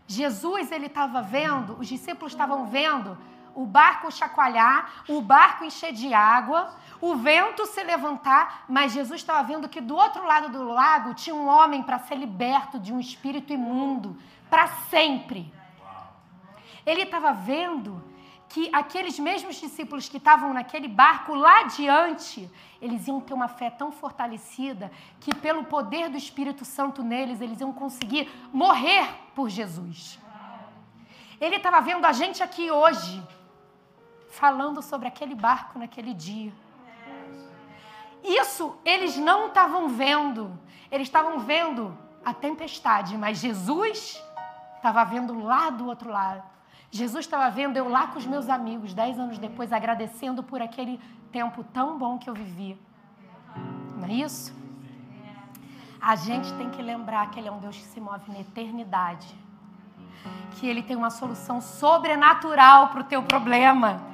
Jesus 0.06 0.72
ele 0.72 0.86
estava 0.86 1.22
vendo, 1.22 1.78
os 1.78 1.86
discípulos 1.86 2.32
estavam 2.32 2.66
vendo 2.66 3.16
o 3.54 3.66
barco 3.66 4.10
chacoalhar, 4.10 5.04
o 5.08 5.20
barco 5.20 5.64
encher 5.64 5.92
de 5.92 6.12
água, 6.12 6.74
o 7.00 7.16
vento 7.16 7.66
se 7.66 7.82
levantar, 7.82 8.64
mas 8.68 8.92
Jesus 8.92 9.20
estava 9.20 9.42
vendo 9.42 9.68
que 9.68 9.80
do 9.80 9.96
outro 9.96 10.24
lado 10.24 10.48
do 10.50 10.64
lago 10.64 11.14
tinha 11.14 11.34
um 11.34 11.48
homem 11.48 11.82
para 11.82 11.98
ser 11.98 12.16
liberto 12.16 12.78
de 12.78 12.92
um 12.92 13.00
espírito 13.00 13.52
imundo 13.52 14.16
para 14.48 14.66
sempre. 14.66 15.52
Ele 16.84 17.02
estava 17.02 17.32
vendo 17.32 18.02
que 18.50 18.68
aqueles 18.72 19.16
mesmos 19.18 19.60
discípulos 19.60 20.08
que 20.08 20.16
estavam 20.16 20.52
naquele 20.52 20.88
barco 20.88 21.34
lá 21.34 21.60
adiante, 21.60 22.50
eles 22.82 23.06
iam 23.06 23.20
ter 23.20 23.32
uma 23.32 23.46
fé 23.46 23.70
tão 23.70 23.92
fortalecida 23.92 24.90
que, 25.20 25.32
pelo 25.32 25.64
poder 25.64 26.08
do 26.08 26.16
Espírito 26.16 26.64
Santo 26.64 27.00
neles, 27.00 27.40
eles 27.40 27.60
iam 27.60 27.72
conseguir 27.72 28.28
morrer 28.52 29.06
por 29.36 29.48
Jesus. 29.48 30.18
Ele 31.40 31.56
estava 31.56 31.80
vendo 31.80 32.04
a 32.04 32.12
gente 32.12 32.42
aqui 32.42 32.70
hoje, 32.72 33.22
falando 34.30 34.80
sobre 34.80 35.08
aquele 35.08 35.34
barco 35.34 35.78
naquele 35.78 36.14
dia. 36.14 36.52
Isso 38.22 38.76
eles 38.84 39.16
não 39.16 39.48
estavam 39.48 39.88
vendo. 39.88 40.58
Eles 40.90 41.08
estavam 41.08 41.40
vendo 41.40 41.96
a 42.24 42.32
tempestade, 42.32 43.16
mas 43.16 43.38
Jesus 43.38 44.22
estava 44.76 45.04
vendo 45.04 45.42
lá 45.42 45.70
do 45.70 45.86
outro 45.86 46.10
lado. 46.10 46.42
Jesus 46.90 47.24
estava 47.24 47.48
vendo 47.50 47.76
eu 47.76 47.88
lá 47.88 48.08
com 48.08 48.18
os 48.18 48.26
meus 48.26 48.48
amigos, 48.48 48.92
dez 48.92 49.18
anos 49.18 49.38
depois, 49.38 49.72
agradecendo 49.72 50.42
por 50.42 50.60
aquele 50.60 51.00
tempo 51.30 51.62
tão 51.62 51.96
bom 51.96 52.18
que 52.18 52.28
eu 52.28 52.34
vivi. 52.34 52.76
Não 53.96 54.08
é 54.08 54.12
isso? 54.12 54.52
A 56.00 56.16
gente 56.16 56.52
tem 56.54 56.70
que 56.70 56.82
lembrar 56.82 57.30
que 57.30 57.38
Ele 57.38 57.48
é 57.48 57.52
um 57.52 57.58
Deus 57.58 57.76
que 57.76 57.84
se 57.84 58.00
move 58.00 58.30
na 58.30 58.40
eternidade. 58.40 59.28
Que 60.52 60.66
Ele 60.66 60.82
tem 60.82 60.96
uma 60.96 61.10
solução 61.10 61.60
sobrenatural 61.60 62.88
para 62.88 63.00
o 63.00 63.04
teu 63.04 63.22
problema 63.22 64.09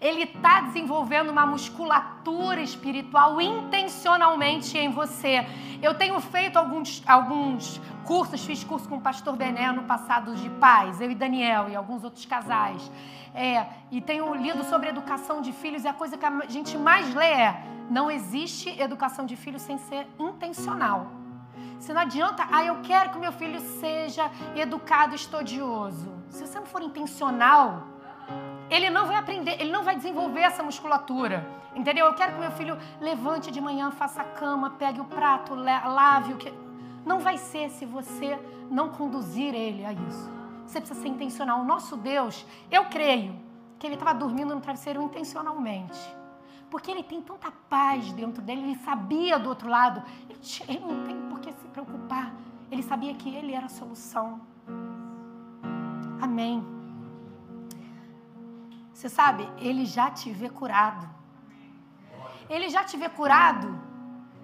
ele 0.00 0.22
está 0.22 0.60
desenvolvendo 0.60 1.30
uma 1.30 1.46
musculatura 1.46 2.60
espiritual 2.60 3.40
intencionalmente 3.40 4.76
em 4.76 4.90
você. 4.90 5.46
Eu 5.82 5.94
tenho 5.94 6.20
feito 6.20 6.58
alguns, 6.58 7.02
alguns 7.06 7.80
cursos, 8.04 8.44
fiz 8.44 8.62
curso 8.64 8.88
com 8.88 8.96
o 8.96 9.00
pastor 9.00 9.36
Bené 9.36 9.72
no 9.72 9.84
passado 9.84 10.34
de 10.34 10.48
paz, 10.50 11.00
eu 11.00 11.10
e 11.10 11.14
Daniel 11.14 11.68
e 11.68 11.76
alguns 11.76 12.04
outros 12.04 12.24
casais. 12.26 12.90
É, 13.34 13.66
e 13.90 14.00
tenho 14.00 14.32
lido 14.34 14.62
sobre 14.64 14.88
educação 14.88 15.40
de 15.40 15.52
filhos 15.52 15.84
e 15.84 15.88
a 15.88 15.92
coisa 15.92 16.16
que 16.16 16.24
a 16.24 16.46
gente 16.48 16.78
mais 16.78 17.14
lê 17.14 17.26
é: 17.26 17.64
não 17.90 18.10
existe 18.10 18.68
educação 18.80 19.26
de 19.26 19.36
filhos 19.36 19.62
sem 19.62 19.78
ser 19.78 20.06
intencional. 20.18 21.10
Se 21.78 21.92
não 21.92 22.00
adianta, 22.00 22.46
ah, 22.50 22.64
eu 22.64 22.80
quero 22.82 23.10
que 23.10 23.18
meu 23.18 23.32
filho 23.32 23.60
seja 23.60 24.30
educado, 24.54 25.14
estudioso. 25.14 26.12
Se 26.28 26.46
você 26.46 26.58
não 26.58 26.66
for 26.66 26.82
intencional, 26.82 27.93
ele 28.74 28.90
não 28.90 29.06
vai 29.06 29.16
aprender, 29.16 29.60
ele 29.60 29.70
não 29.70 29.84
vai 29.84 29.94
desenvolver 29.94 30.40
essa 30.40 30.62
musculatura. 30.62 31.46
Entendeu? 31.74 32.06
Eu 32.06 32.14
quero 32.14 32.32
que 32.32 32.40
meu 32.40 32.50
filho 32.50 32.76
levante 33.00 33.50
de 33.50 33.60
manhã, 33.60 33.90
faça 33.92 34.22
a 34.22 34.24
cama, 34.24 34.70
pegue 34.70 35.00
o 35.00 35.04
prato, 35.04 35.54
lave 35.54 36.32
o 36.32 36.36
que. 36.36 36.52
Não 37.06 37.20
vai 37.20 37.38
ser 37.38 37.70
se 37.70 37.86
você 37.86 38.38
não 38.70 38.88
conduzir 38.88 39.54
ele 39.54 39.84
a 39.84 39.92
isso. 39.92 40.30
Você 40.66 40.80
precisa 40.80 41.00
ser 41.00 41.08
intencional. 41.08 41.60
O 41.60 41.64
nosso 41.64 41.96
Deus, 41.96 42.44
eu 42.70 42.86
creio 42.86 43.36
que 43.78 43.86
ele 43.86 43.94
estava 43.94 44.12
dormindo 44.14 44.54
no 44.54 44.60
travesseiro 44.60 45.00
intencionalmente. 45.02 46.00
Porque 46.68 46.90
ele 46.90 47.04
tem 47.04 47.22
tanta 47.22 47.52
paz 47.70 48.12
dentro 48.12 48.42
dele, 48.42 48.62
ele 48.62 48.78
sabia 48.78 49.38
do 49.38 49.48
outro 49.48 49.68
lado, 49.68 50.02
ele, 50.28 50.40
ele 50.68 50.80
não 50.80 51.04
tem 51.04 51.16
por 51.28 51.38
que 51.38 51.52
se 51.52 51.68
preocupar. 51.68 52.34
Ele 52.72 52.82
sabia 52.82 53.14
que 53.14 53.32
ele 53.32 53.52
era 53.52 53.66
a 53.66 53.68
solução. 53.68 54.40
Amém. 56.20 56.73
Você 59.04 59.10
sabe, 59.10 59.46
ele 59.58 59.84
já 59.84 60.10
te 60.10 60.32
vê 60.32 60.48
curado. 60.48 61.06
Ele 62.48 62.70
já 62.70 62.82
te 62.84 62.96
vê 62.96 63.06
curado. 63.06 63.78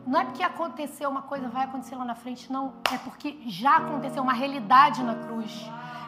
Não 0.06 0.20
é 0.20 0.24
porque 0.26 0.42
aconteceu 0.42 1.08
uma 1.08 1.22
coisa, 1.22 1.48
vai 1.48 1.64
acontecer 1.64 1.96
lá 1.96 2.04
na 2.04 2.14
frente, 2.14 2.52
não. 2.52 2.74
É 2.92 2.98
porque 2.98 3.38
já 3.46 3.78
aconteceu 3.78 4.22
uma 4.22 4.34
realidade 4.34 5.02
na 5.02 5.14
cruz. 5.14 5.50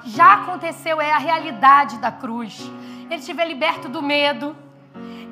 Já 0.04 0.34
aconteceu, 0.34 1.00
é 1.00 1.12
a 1.12 1.16
realidade 1.16 1.96
da 1.96 2.12
cruz. 2.12 2.70
Ele 3.10 3.22
te 3.22 3.32
vê 3.32 3.42
liberto 3.46 3.88
do 3.88 4.02
medo. 4.02 4.54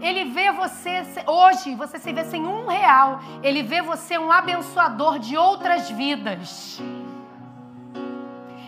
Ele 0.00 0.24
vê 0.30 0.50
você, 0.50 1.02
hoje, 1.26 1.74
você 1.74 1.98
se 1.98 2.14
vê 2.14 2.24
sem 2.24 2.46
um 2.46 2.68
real. 2.68 3.20
Ele 3.42 3.62
vê 3.62 3.82
você 3.82 4.16
um 4.16 4.32
abençoador 4.32 5.18
de 5.18 5.36
outras 5.36 5.90
vidas. 5.90 6.80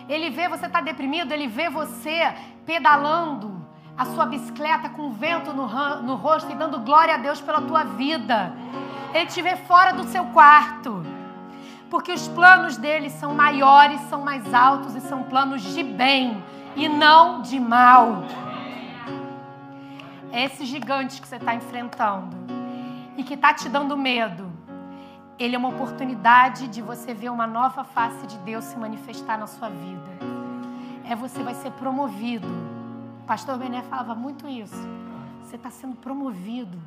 Ele 0.07 0.29
vê 0.29 0.47
você 0.47 0.67
estar 0.67 0.77
tá 0.77 0.81
deprimido, 0.81 1.31
ele 1.31 1.47
vê 1.47 1.71
você 1.71 2.35
pedalando 2.67 3.52
a 3.97 4.05
sua 4.05 4.25
bicicleta 4.25 4.89
com 4.89 5.11
vento 5.11 5.53
no, 5.53 5.67
no 6.01 6.15
rosto 6.15 6.51
e 6.51 6.55
dando 6.55 6.79
glória 6.79 7.15
a 7.15 7.17
Deus 7.17 7.39
pela 7.39 7.61
tua 7.61 7.83
vida. 7.83 8.53
Ele 9.13 9.27
te 9.27 9.41
vê 9.41 9.55
fora 9.55 9.91
do 9.91 10.03
seu 10.05 10.25
quarto. 10.25 11.05
Porque 11.89 12.11
os 12.11 12.27
planos 12.27 12.75
dele 12.75 13.09
são 13.09 13.35
maiores, 13.35 14.01
são 14.09 14.21
mais 14.21 14.51
altos 14.51 14.95
e 14.95 15.01
são 15.01 15.21
planos 15.23 15.61
de 15.61 15.83
bem 15.83 16.43
e 16.75 16.89
não 16.89 17.41
de 17.43 17.59
mal. 17.59 18.23
É 20.31 20.45
esse 20.45 20.65
gigante 20.65 21.21
que 21.21 21.27
você 21.27 21.35
está 21.35 21.53
enfrentando 21.53 22.35
e 23.15 23.23
que 23.23 23.35
está 23.35 23.53
te 23.53 23.69
dando 23.69 23.95
medo, 23.95 24.51
ele 25.37 25.55
é 25.55 25.57
uma 25.57 25.69
oportunidade 25.69 26.67
de 26.67 26.81
você 26.81 27.13
ver 27.13 27.29
uma 27.29 27.45
nova 27.45 27.83
face 27.83 28.25
de 28.25 28.39
Deus 28.39 28.63
se 28.65 28.75
manifestar 28.75 29.37
na 29.37 29.45
sua 29.45 29.69
vida. 29.69 30.33
É 31.07 31.15
você 31.15 31.43
vai 31.43 31.53
ser 31.53 31.69
promovido 31.73 32.47
pastor 33.23 33.57
Bené 33.57 33.81
falava 33.83 34.13
muito 34.13 34.47
isso. 34.47 34.75
Você 35.41 35.55
está 35.55 35.69
sendo 35.69 35.95
promovido. 35.95 36.77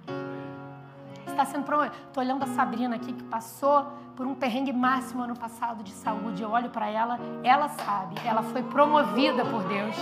Você 1.25 1.31
está 1.31 1.45
sendo 1.45 1.65
promovido. 1.65 1.95
Estou 2.09 2.23
olhando 2.23 2.43
a 2.43 2.47
Sabrina 2.49 2.97
aqui 2.97 3.13
que 3.13 3.25
passou 3.25 3.87
por 4.17 4.27
um 4.27 4.35
perrengue 4.35 4.73
máximo 4.73 5.23
ano 5.23 5.37
passado 5.37 5.83
de 5.83 5.93
saúde. 5.93 6.43
Eu 6.43 6.51
olho 6.51 6.71
para 6.71 6.89
ela, 6.89 7.19
ela 7.43 7.69
sabe. 7.69 8.17
Ela 8.25 8.43
foi 8.43 8.63
promovida 8.63 9.45
por 9.45 9.63
Deus. 9.65 9.95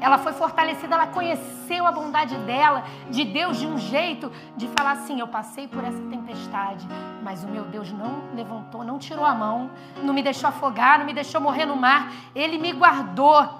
Ela 0.00 0.16
foi 0.16 0.32
fortalecida, 0.32 0.94
ela 0.94 1.06
conheceu 1.08 1.86
a 1.86 1.92
bondade 1.92 2.34
dela, 2.38 2.84
de 3.10 3.22
Deus, 3.22 3.58
de 3.58 3.66
um 3.66 3.76
jeito 3.76 4.32
de 4.56 4.66
falar 4.68 4.92
assim: 4.92 5.20
eu 5.20 5.28
passei 5.28 5.68
por 5.68 5.84
essa 5.84 6.00
tempestade, 6.08 6.88
mas 7.22 7.44
o 7.44 7.48
meu 7.48 7.64
Deus 7.64 7.92
não 7.92 8.22
levantou, 8.34 8.82
não 8.82 8.98
tirou 8.98 9.26
a 9.26 9.34
mão, 9.34 9.70
não 10.02 10.14
me 10.14 10.22
deixou 10.22 10.48
afogar, 10.48 10.98
não 10.98 11.04
me 11.04 11.12
deixou 11.12 11.40
morrer 11.40 11.66
no 11.66 11.76
mar. 11.76 12.12
Ele 12.34 12.56
me 12.56 12.72
guardou. 12.72 13.59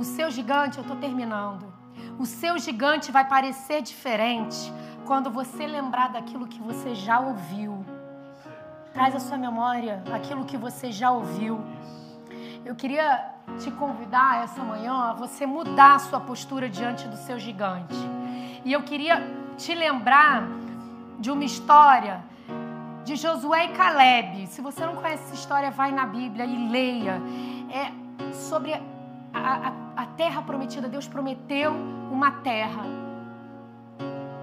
O 0.00 0.04
seu 0.04 0.30
gigante, 0.30 0.78
eu 0.78 0.82
estou 0.82 0.96
terminando. 0.96 1.70
O 2.18 2.24
seu 2.24 2.58
gigante 2.58 3.12
vai 3.12 3.28
parecer 3.28 3.82
diferente 3.82 4.72
quando 5.04 5.30
você 5.30 5.66
lembrar 5.66 6.08
daquilo 6.08 6.46
que 6.46 6.58
você 6.58 6.94
já 6.94 7.20
ouviu. 7.20 7.84
Traz 8.94 9.14
à 9.14 9.20
sua 9.20 9.36
memória 9.36 10.02
aquilo 10.10 10.46
que 10.46 10.56
você 10.56 10.90
já 10.90 11.10
ouviu. 11.10 11.60
Eu 12.64 12.74
queria 12.74 13.34
te 13.58 13.70
convidar 13.72 14.42
essa 14.42 14.62
manhã 14.64 15.10
a 15.10 15.12
você 15.12 15.44
mudar 15.44 15.96
a 15.96 15.98
sua 15.98 16.18
postura 16.18 16.66
diante 16.66 17.06
do 17.06 17.18
seu 17.18 17.38
gigante. 17.38 18.00
E 18.64 18.72
eu 18.72 18.82
queria 18.82 19.22
te 19.58 19.74
lembrar 19.74 20.48
de 21.18 21.30
uma 21.30 21.44
história 21.44 22.24
de 23.04 23.16
Josué 23.16 23.66
e 23.66 23.72
Caleb. 23.74 24.46
Se 24.46 24.62
você 24.62 24.80
não 24.86 24.96
conhece 24.96 25.24
essa 25.24 25.34
história, 25.34 25.70
vai 25.70 25.92
na 25.92 26.06
Bíblia 26.06 26.46
e 26.46 26.68
leia. 26.70 27.20
É 27.70 27.92
sobre 28.32 28.80
a, 29.32 29.72
a, 29.96 30.06
terra 30.06 30.42
prometida, 30.42 30.88
Deus 30.88 31.06
prometeu 31.06 31.72
uma 32.10 32.30
terra 32.30 32.82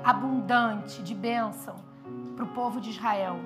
abundante 0.04 1.04
de 1.04 1.14
bênção 1.14 1.76
para 2.36 2.46
o 2.46 2.48
povo 2.48 2.80
de 2.80 2.92
Israel. 2.92 3.38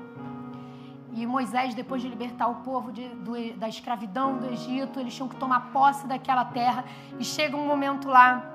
E 1.14 1.26
Moisés, 1.26 1.74
depois 1.74 2.02
de 2.02 2.08
libertar 2.08 2.48
o 2.48 2.56
povo 2.56 2.92
de, 2.92 3.10
do, 3.10 3.34
da 3.58 3.68
escravidão 3.68 4.38
do 4.38 4.48
Egito, 4.48 5.00
eles 5.00 5.14
tinham 5.14 5.28
que 5.28 5.36
tomar 5.36 5.72
posse 5.74 6.08
daquela 6.08 6.46
terra. 6.46 6.86
E 7.20 7.26
chega 7.26 7.58
um 7.58 7.66
momento 7.66 8.08
lá 8.08 8.46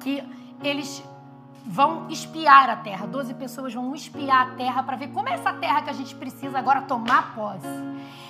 que 0.00 0.22
eles 0.62 1.04
vão 1.66 2.08
espiar 2.08 2.70
a 2.70 2.76
terra. 2.76 3.06
Doze 3.06 3.34
pessoas 3.34 3.74
vão 3.74 3.94
espiar 3.94 4.46
a 4.46 4.50
terra 4.52 4.82
para 4.82 4.96
ver 4.96 5.08
como 5.08 5.28
é 5.28 5.34
essa 5.34 5.52
terra 5.52 5.82
que 5.82 5.90
a 5.90 5.92
gente 5.92 6.14
precisa 6.14 6.58
agora 6.58 6.82
tomar 6.82 7.34
posse. 7.34 7.66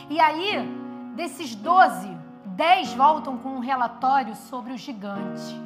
E 0.09 0.19
aí, 0.19 0.67
desses 1.15 1.55
doze, 1.55 2.16
Dez 2.57 2.95
voltam 2.95 3.37
com 3.37 3.51
um 3.51 3.59
relatório 3.59 4.35
sobre 4.35 4.73
o 4.73 4.79
gigante. 4.79 5.61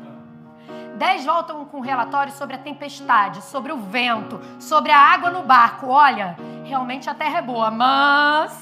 Dez 0.98 1.24
voltam 1.24 1.64
com 1.64 1.76
um 1.76 1.80
relatório 1.80 2.32
sobre 2.32 2.56
a 2.56 2.58
tempestade, 2.58 3.44
sobre 3.44 3.70
o 3.70 3.76
vento, 3.76 4.40
sobre 4.58 4.90
a 4.90 4.98
água 4.98 5.30
no 5.30 5.44
barco. 5.44 5.86
Olha, 5.86 6.36
realmente 6.64 7.08
a 7.08 7.14
terra 7.14 7.38
é 7.38 7.42
boa, 7.42 7.70
mas. 7.70 8.60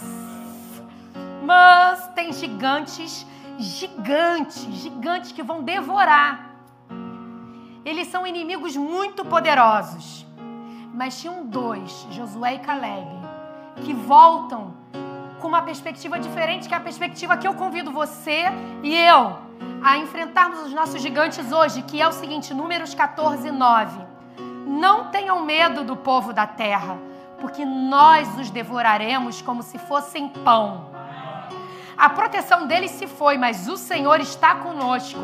Mas 1.42 2.06
tem 2.08 2.30
gigantes, 2.30 3.26
gigantes, 3.56 4.62
gigantes 4.74 5.32
que 5.32 5.42
vão 5.42 5.62
devorar. 5.62 6.50
Eles 7.82 8.08
são 8.08 8.26
inimigos 8.26 8.76
muito 8.76 9.24
poderosos. 9.24 10.26
Mas 10.92 11.18
tinham 11.18 11.46
dois, 11.46 12.06
Josué 12.10 12.56
e 12.56 12.58
Caleb, 12.58 13.08
que 13.76 13.94
voltam 13.94 14.74
com 15.38 15.48
uma 15.48 15.62
perspectiva 15.62 16.18
diferente, 16.18 16.68
que 16.68 16.74
é 16.74 16.76
a 16.76 16.80
perspectiva 16.80 17.36
que 17.36 17.46
eu 17.46 17.54
convido 17.54 17.90
você 17.90 18.44
e 18.82 18.94
eu 18.94 19.38
a 19.82 19.96
enfrentarmos 19.96 20.60
os 20.60 20.72
nossos 20.72 21.00
gigantes 21.00 21.52
hoje, 21.52 21.82
que 21.82 22.00
é 22.00 22.08
o 22.08 22.12
seguinte, 22.12 22.52
Números 22.52 22.94
14, 22.94 23.50
9. 23.50 24.00
Não 24.66 25.06
tenham 25.10 25.44
medo 25.44 25.84
do 25.84 25.96
povo 25.96 26.32
da 26.32 26.46
terra, 26.46 26.98
porque 27.40 27.64
nós 27.64 28.38
os 28.38 28.50
devoraremos 28.50 29.40
como 29.40 29.62
se 29.62 29.78
fossem 29.78 30.28
pão. 30.28 30.90
A 31.96 32.08
proteção 32.08 32.66
deles 32.66 32.92
se 32.92 33.06
foi, 33.06 33.36
mas 33.38 33.68
o 33.68 33.76
Senhor 33.76 34.20
está 34.20 34.54
conosco. 34.56 35.18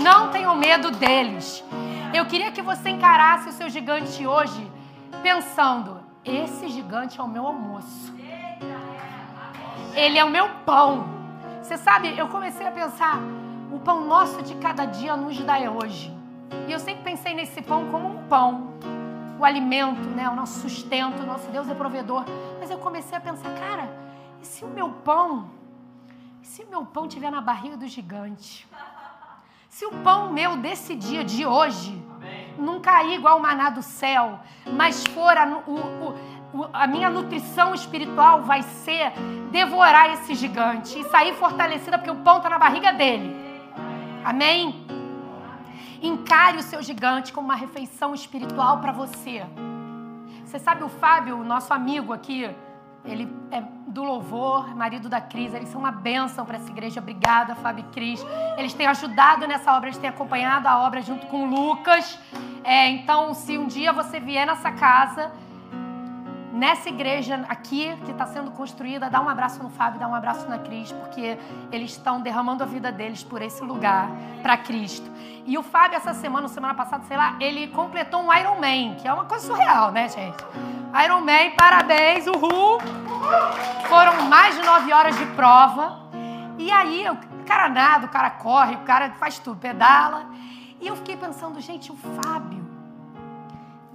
Não 0.00 0.30
tenham 0.30 0.54
medo 0.54 0.90
deles. 0.90 1.64
Eu 2.14 2.26
queria 2.26 2.52
que 2.52 2.62
você 2.62 2.90
encarasse 2.90 3.48
o 3.48 3.52
seu 3.52 3.68
gigante 3.68 4.26
hoje 4.26 4.70
pensando: 5.22 6.00
esse 6.24 6.68
gigante 6.68 7.18
é 7.18 7.22
o 7.22 7.28
meu 7.28 7.46
almoço. 7.46 8.14
Ele 9.94 10.18
é 10.18 10.24
o 10.24 10.30
meu 10.30 10.48
pão. 10.64 11.08
Você 11.62 11.76
sabe, 11.76 12.16
eu 12.16 12.28
comecei 12.28 12.66
a 12.66 12.70
pensar, 12.70 13.18
o 13.72 13.78
pão 13.78 14.04
nosso 14.04 14.42
de 14.42 14.54
cada 14.56 14.84
dia 14.84 15.16
nos 15.16 15.38
dá 15.40 15.58
hoje. 15.70 16.14
E 16.66 16.72
eu 16.72 16.78
sempre 16.78 17.02
pensei 17.04 17.34
nesse 17.34 17.62
pão 17.62 17.90
como 17.90 18.08
um 18.08 18.28
pão. 18.28 18.74
O 19.38 19.44
alimento, 19.44 20.08
né? 20.10 20.28
o 20.28 20.34
nosso 20.34 20.60
sustento, 20.60 21.22
o 21.22 21.26
nosso 21.26 21.50
Deus 21.50 21.68
é 21.68 21.74
provedor. 21.74 22.24
Mas 22.58 22.70
eu 22.70 22.78
comecei 22.78 23.16
a 23.16 23.20
pensar, 23.20 23.54
cara, 23.54 23.88
e 24.40 24.46
se 24.46 24.64
o 24.64 24.68
meu 24.68 24.90
pão, 24.90 25.50
e 26.42 26.46
se 26.46 26.62
o 26.62 26.68
meu 26.68 26.84
pão 26.84 27.06
estiver 27.06 27.30
na 27.30 27.40
barriga 27.40 27.76
do 27.76 27.86
gigante? 27.86 28.68
Se 29.68 29.86
o 29.86 29.92
pão 30.02 30.32
meu 30.32 30.56
desse 30.56 30.96
dia, 30.96 31.24
de 31.24 31.46
hoje, 31.46 31.96
não 32.58 32.80
cair 32.80 33.14
igual 33.14 33.38
o 33.38 33.42
maná 33.42 33.70
do 33.70 33.82
céu, 33.82 34.40
mas 34.66 35.04
for 35.04 35.36
a, 35.36 35.46
o, 35.66 35.74
o, 35.74 36.14
a 36.72 36.86
minha 36.86 37.08
nutrição 37.08 37.74
espiritual 37.74 38.42
vai 38.42 38.62
ser 38.62 39.12
devorar 39.50 40.12
esse 40.12 40.34
gigante 40.34 40.98
e 40.98 41.04
sair 41.04 41.34
fortalecida 41.34 41.98
porque 41.98 42.10
o 42.10 42.16
pão 42.16 42.38
está 42.38 42.50
na 42.50 42.58
barriga 42.58 42.92
dele. 42.92 43.34
Amém? 44.24 44.86
Encare 46.02 46.56
o 46.58 46.62
seu 46.62 46.82
gigante 46.82 47.32
como 47.32 47.46
uma 47.46 47.54
refeição 47.54 48.14
espiritual 48.14 48.78
para 48.78 48.92
você. 48.92 49.44
Você 50.44 50.58
sabe 50.58 50.82
o 50.82 50.88
Fábio, 50.88 51.44
nosso 51.44 51.72
amigo 51.72 52.12
aqui, 52.12 52.50
ele 53.04 53.32
é 53.50 53.62
do 53.86 54.02
louvor, 54.02 54.74
marido 54.76 55.08
da 55.08 55.20
Cris, 55.20 55.54
eles 55.54 55.68
são 55.68 55.80
uma 55.80 55.92
bênção 55.92 56.44
para 56.44 56.56
essa 56.56 56.70
igreja. 56.70 57.00
Obrigada, 57.00 57.54
Fábio 57.54 57.84
e 57.88 57.92
Cris. 57.92 58.24
Eles 58.56 58.72
têm 58.72 58.86
ajudado 58.86 59.46
nessa 59.46 59.76
obra, 59.76 59.88
eles 59.88 59.98
têm 59.98 60.10
acompanhado 60.10 60.68
a 60.68 60.78
obra 60.84 61.00
junto 61.02 61.26
com 61.26 61.44
o 61.44 61.46
Lucas. 61.46 62.18
É, 62.62 62.88
então, 62.88 63.32
se 63.34 63.56
um 63.56 63.66
dia 63.66 63.92
você 63.92 64.20
vier 64.20 64.46
nessa 64.46 64.70
casa, 64.70 65.32
nessa 66.60 66.90
igreja 66.90 67.42
aqui 67.48 67.96
que 68.04 68.10
está 68.10 68.26
sendo 68.26 68.50
construída, 68.50 69.08
dá 69.08 69.18
um 69.22 69.28
abraço 69.30 69.62
no 69.62 69.70
Fábio, 69.70 69.98
dá 69.98 70.06
um 70.06 70.14
abraço 70.14 70.46
na 70.46 70.58
Cris, 70.58 70.92
porque 70.92 71.38
eles 71.72 71.92
estão 71.92 72.20
derramando 72.20 72.62
a 72.62 72.66
vida 72.66 72.92
deles 72.92 73.24
por 73.24 73.40
esse 73.40 73.64
lugar 73.64 74.10
para 74.42 74.58
Cristo. 74.58 75.10
E 75.46 75.56
o 75.56 75.62
Fábio, 75.62 75.96
essa 75.96 76.12
semana, 76.12 76.48
semana 76.48 76.74
passada, 76.74 77.02
sei 77.08 77.16
lá, 77.16 77.34
ele 77.40 77.68
completou 77.68 78.20
um 78.20 78.30
Iron 78.34 78.56
Man, 78.56 78.94
que 78.96 79.08
é 79.08 79.12
uma 79.12 79.24
coisa 79.24 79.46
surreal, 79.46 79.90
né, 79.90 80.06
gente? 80.10 80.44
Iron 81.02 81.20
Man, 81.22 81.56
parabéns, 81.56 82.26
uhul! 82.26 82.78
Foram 83.88 84.28
mais 84.28 84.54
de 84.54 84.62
nove 84.62 84.92
horas 84.92 85.16
de 85.16 85.24
prova. 85.28 85.98
E 86.58 86.70
aí, 86.70 87.08
o 87.08 87.44
cara 87.46 87.70
nada, 87.70 88.04
o 88.04 88.10
cara 88.10 88.28
corre, 88.28 88.74
o 88.74 88.80
cara 88.80 89.12
faz 89.12 89.38
tudo, 89.38 89.58
pedala. 89.58 90.26
E 90.78 90.88
eu 90.88 90.96
fiquei 90.96 91.16
pensando, 91.16 91.58
gente, 91.58 91.90
o 91.90 91.96
Fábio 91.96 92.59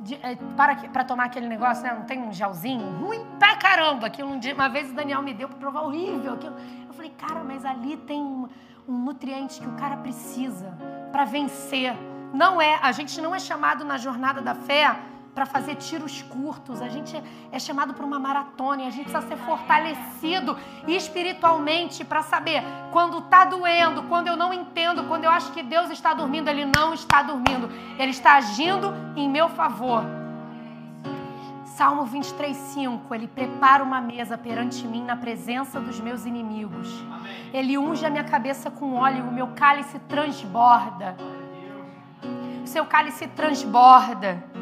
de, 0.06 0.14
é, 0.22 0.36
para, 0.56 0.76
para 0.76 1.04
tomar 1.04 1.26
aquele 1.26 1.48
negócio, 1.48 1.84
né? 1.84 1.94
Não 1.94 2.06
tem 2.06 2.22
um 2.22 2.32
gelzinho? 2.32 2.88
Ruim 3.00 3.26
pra 3.40 3.56
caramba. 3.58 4.06
Aquilo 4.06 4.30
um 4.30 4.40
dia, 4.40 4.54
uma 4.54 4.70
vez 4.70 4.92
o 4.92 4.94
Daniel 4.94 5.22
me 5.24 5.34
deu 5.34 5.50
para 5.50 5.58
provar 5.58 5.82
horrível. 5.82 6.34
Aquilo. 6.34 6.56
Eu 6.88 6.94
falei, 6.94 7.12
cara, 7.18 7.44
mas 7.44 7.66
ali 7.66 7.98
tem 7.98 8.22
um, 8.22 8.48
um 8.88 8.98
nutriente 9.00 9.60
que 9.60 9.68
o 9.68 9.74
cara 9.74 9.98
precisa 9.98 10.78
para 11.12 11.26
vencer. 11.26 11.96
Não 12.32 12.62
é, 12.62 12.80
a 12.82 12.92
gente 12.92 13.20
não 13.20 13.34
é 13.34 13.40
chamado 13.40 13.84
na 13.84 13.98
jornada 13.98 14.42
da 14.42 14.54
fé 14.54 14.96
para 15.36 15.46
fazer 15.46 15.76
tiros 15.76 16.22
curtos, 16.22 16.82
a 16.82 16.88
gente 16.88 17.22
é 17.52 17.60
chamado 17.60 17.94
para 17.94 18.06
uma 18.06 18.18
maratona 18.18 18.84
e 18.84 18.88
a 18.88 18.90
gente 18.90 19.12
precisa 19.12 19.28
ser 19.28 19.36
fortalecido 19.44 20.58
espiritualmente 20.88 22.06
para 22.06 22.24
saber 22.24 22.64
quando 22.90 23.18
está 23.20 23.44
doendo, 23.44 24.04
quando 24.04 24.30
eu 24.30 24.38
não 24.38 24.54
entendo, 24.54 25.04
quando 25.04 25.26
eu 25.26 25.30
acho 25.30 25.52
que 25.52 25.62
Deus 25.62 25.90
está 25.90 26.14
dormindo, 26.14 26.48
Ele 26.48 26.66
não 26.66 26.94
está 26.94 27.22
dormindo, 27.22 27.70
Ele 28.00 28.12
está 28.12 28.36
agindo 28.36 28.94
em 29.18 29.30
meu 29.30 29.50
favor. 29.50 30.06
Salmo 31.66 32.06
23, 32.06 32.56
5. 32.56 33.14
Ele 33.14 33.28
prepara 33.28 33.84
uma 33.84 34.00
mesa 34.00 34.38
perante 34.38 34.88
mim 34.88 35.04
na 35.04 35.18
presença 35.18 35.82
dos 35.82 36.00
meus 36.00 36.26
inimigos. 36.26 37.04
Amém. 37.12 37.50
Ele 37.54 37.78
unge 37.78 38.06
a 38.06 38.10
minha 38.10 38.24
cabeça 38.24 38.72
com 38.72 38.96
óleo, 38.96 39.26
o 39.26 39.34
meu 39.34 39.48
cálice 39.48 40.00
transborda. 40.08 41.18
O 42.64 42.68
seu 42.68 42.86
cálice 42.86 43.28
transborda. 43.28 44.55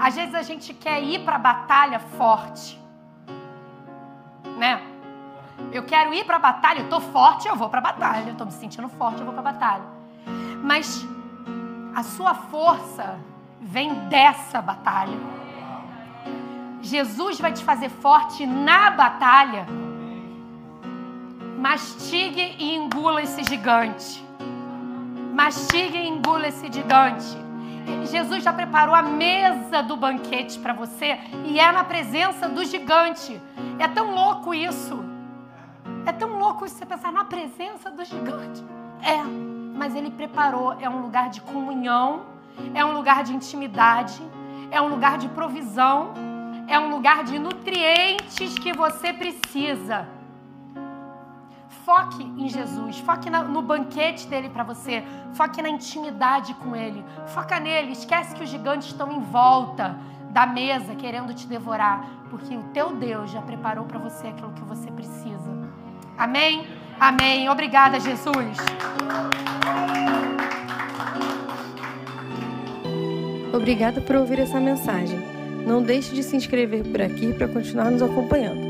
Às 0.00 0.14
vezes 0.14 0.34
a 0.34 0.40
gente 0.40 0.72
quer 0.72 1.02
ir 1.02 1.24
para 1.26 1.36
a 1.36 1.38
batalha 1.38 1.98
forte, 2.00 2.80
né? 4.56 4.82
Eu 5.70 5.84
quero 5.84 6.14
ir 6.14 6.24
para 6.24 6.36
a 6.36 6.38
batalha, 6.38 6.80
eu 6.80 6.88
tô 6.88 7.00
forte, 7.00 7.46
eu 7.46 7.54
vou 7.54 7.68
para 7.68 7.80
a 7.80 7.82
batalha. 7.82 8.30
Eu 8.30 8.34
tô 8.34 8.46
me 8.46 8.50
sentindo 8.50 8.88
forte, 8.88 9.18
eu 9.18 9.26
vou 9.26 9.34
para 9.34 9.48
a 9.48 9.52
batalha. 9.52 9.84
Mas 10.62 11.06
a 11.94 12.02
sua 12.02 12.32
força 12.32 13.18
vem 13.60 13.92
dessa 14.08 14.62
batalha. 14.62 15.18
Jesus 16.80 17.38
vai 17.38 17.52
te 17.52 17.62
fazer 17.62 17.90
forte 17.90 18.46
na 18.46 18.90
batalha. 18.90 19.66
Mastigue 21.58 22.56
e 22.58 22.74
engula 22.74 23.20
esse 23.22 23.44
gigante. 23.44 24.24
Mastigue 25.34 25.98
e 25.98 26.08
engula 26.08 26.48
esse 26.48 26.72
gigante. 26.72 27.49
Jesus 28.10 28.42
já 28.42 28.52
preparou 28.52 28.94
a 28.94 29.02
mesa 29.02 29.82
do 29.82 29.96
banquete 29.96 30.58
para 30.58 30.72
você 30.72 31.18
e 31.44 31.60
é 31.60 31.70
na 31.70 31.84
presença 31.84 32.48
do 32.48 32.64
gigante. 32.64 33.40
É 33.78 33.86
tão 33.86 34.14
louco 34.14 34.52
isso. 34.52 34.98
É 36.04 36.12
tão 36.12 36.38
louco 36.38 36.66
isso 36.66 36.76
você 36.76 36.86
pensar 36.86 37.12
na 37.12 37.24
presença 37.24 37.90
do 37.90 38.04
gigante. 38.04 38.64
É, 39.02 39.22
mas 39.76 39.94
ele 39.94 40.10
preparou. 40.10 40.76
É 40.80 40.88
um 40.88 41.00
lugar 41.00 41.30
de 41.30 41.40
comunhão, 41.40 42.22
é 42.74 42.84
um 42.84 42.92
lugar 42.92 43.22
de 43.22 43.32
intimidade, 43.34 44.20
é 44.70 44.80
um 44.80 44.88
lugar 44.88 45.18
de 45.18 45.28
provisão, 45.28 46.12
é 46.66 46.78
um 46.78 46.90
lugar 46.90 47.24
de 47.24 47.38
nutrientes 47.38 48.58
que 48.58 48.72
você 48.72 49.12
precisa. 49.12 50.19
Foque 51.84 52.22
em 52.22 52.48
Jesus, 52.48 52.98
foque 52.98 53.30
no 53.30 53.62
banquete 53.62 54.26
dele 54.26 54.48
para 54.48 54.64
você, 54.64 55.04
foque 55.34 55.62
na 55.62 55.68
intimidade 55.68 56.52
com 56.54 56.74
ele, 56.74 57.04
foca 57.28 57.60
nele, 57.60 57.92
esquece 57.92 58.34
que 58.34 58.42
os 58.42 58.50
gigantes 58.50 58.88
estão 58.88 59.10
em 59.12 59.20
volta 59.20 59.96
da 60.30 60.46
mesa 60.46 60.94
querendo 60.96 61.32
te 61.32 61.46
devorar, 61.46 62.04
porque 62.28 62.56
o 62.56 62.62
teu 62.74 62.94
Deus 62.96 63.30
já 63.30 63.40
preparou 63.40 63.84
para 63.84 63.98
você 63.98 64.26
aquilo 64.28 64.52
que 64.52 64.62
você 64.62 64.90
precisa. 64.90 65.50
Amém? 66.18 66.66
Amém. 66.98 67.48
Obrigada, 67.48 67.98
Jesus. 67.98 68.58
Obrigada 73.52 74.00
por 74.00 74.16
ouvir 74.16 74.38
essa 74.38 74.60
mensagem. 74.60 75.18
Não 75.66 75.82
deixe 75.82 76.14
de 76.14 76.22
se 76.22 76.36
inscrever 76.36 76.84
por 76.84 77.00
aqui 77.00 77.32
para 77.32 77.48
continuar 77.48 77.90
nos 77.90 78.02
acompanhando. 78.02 78.69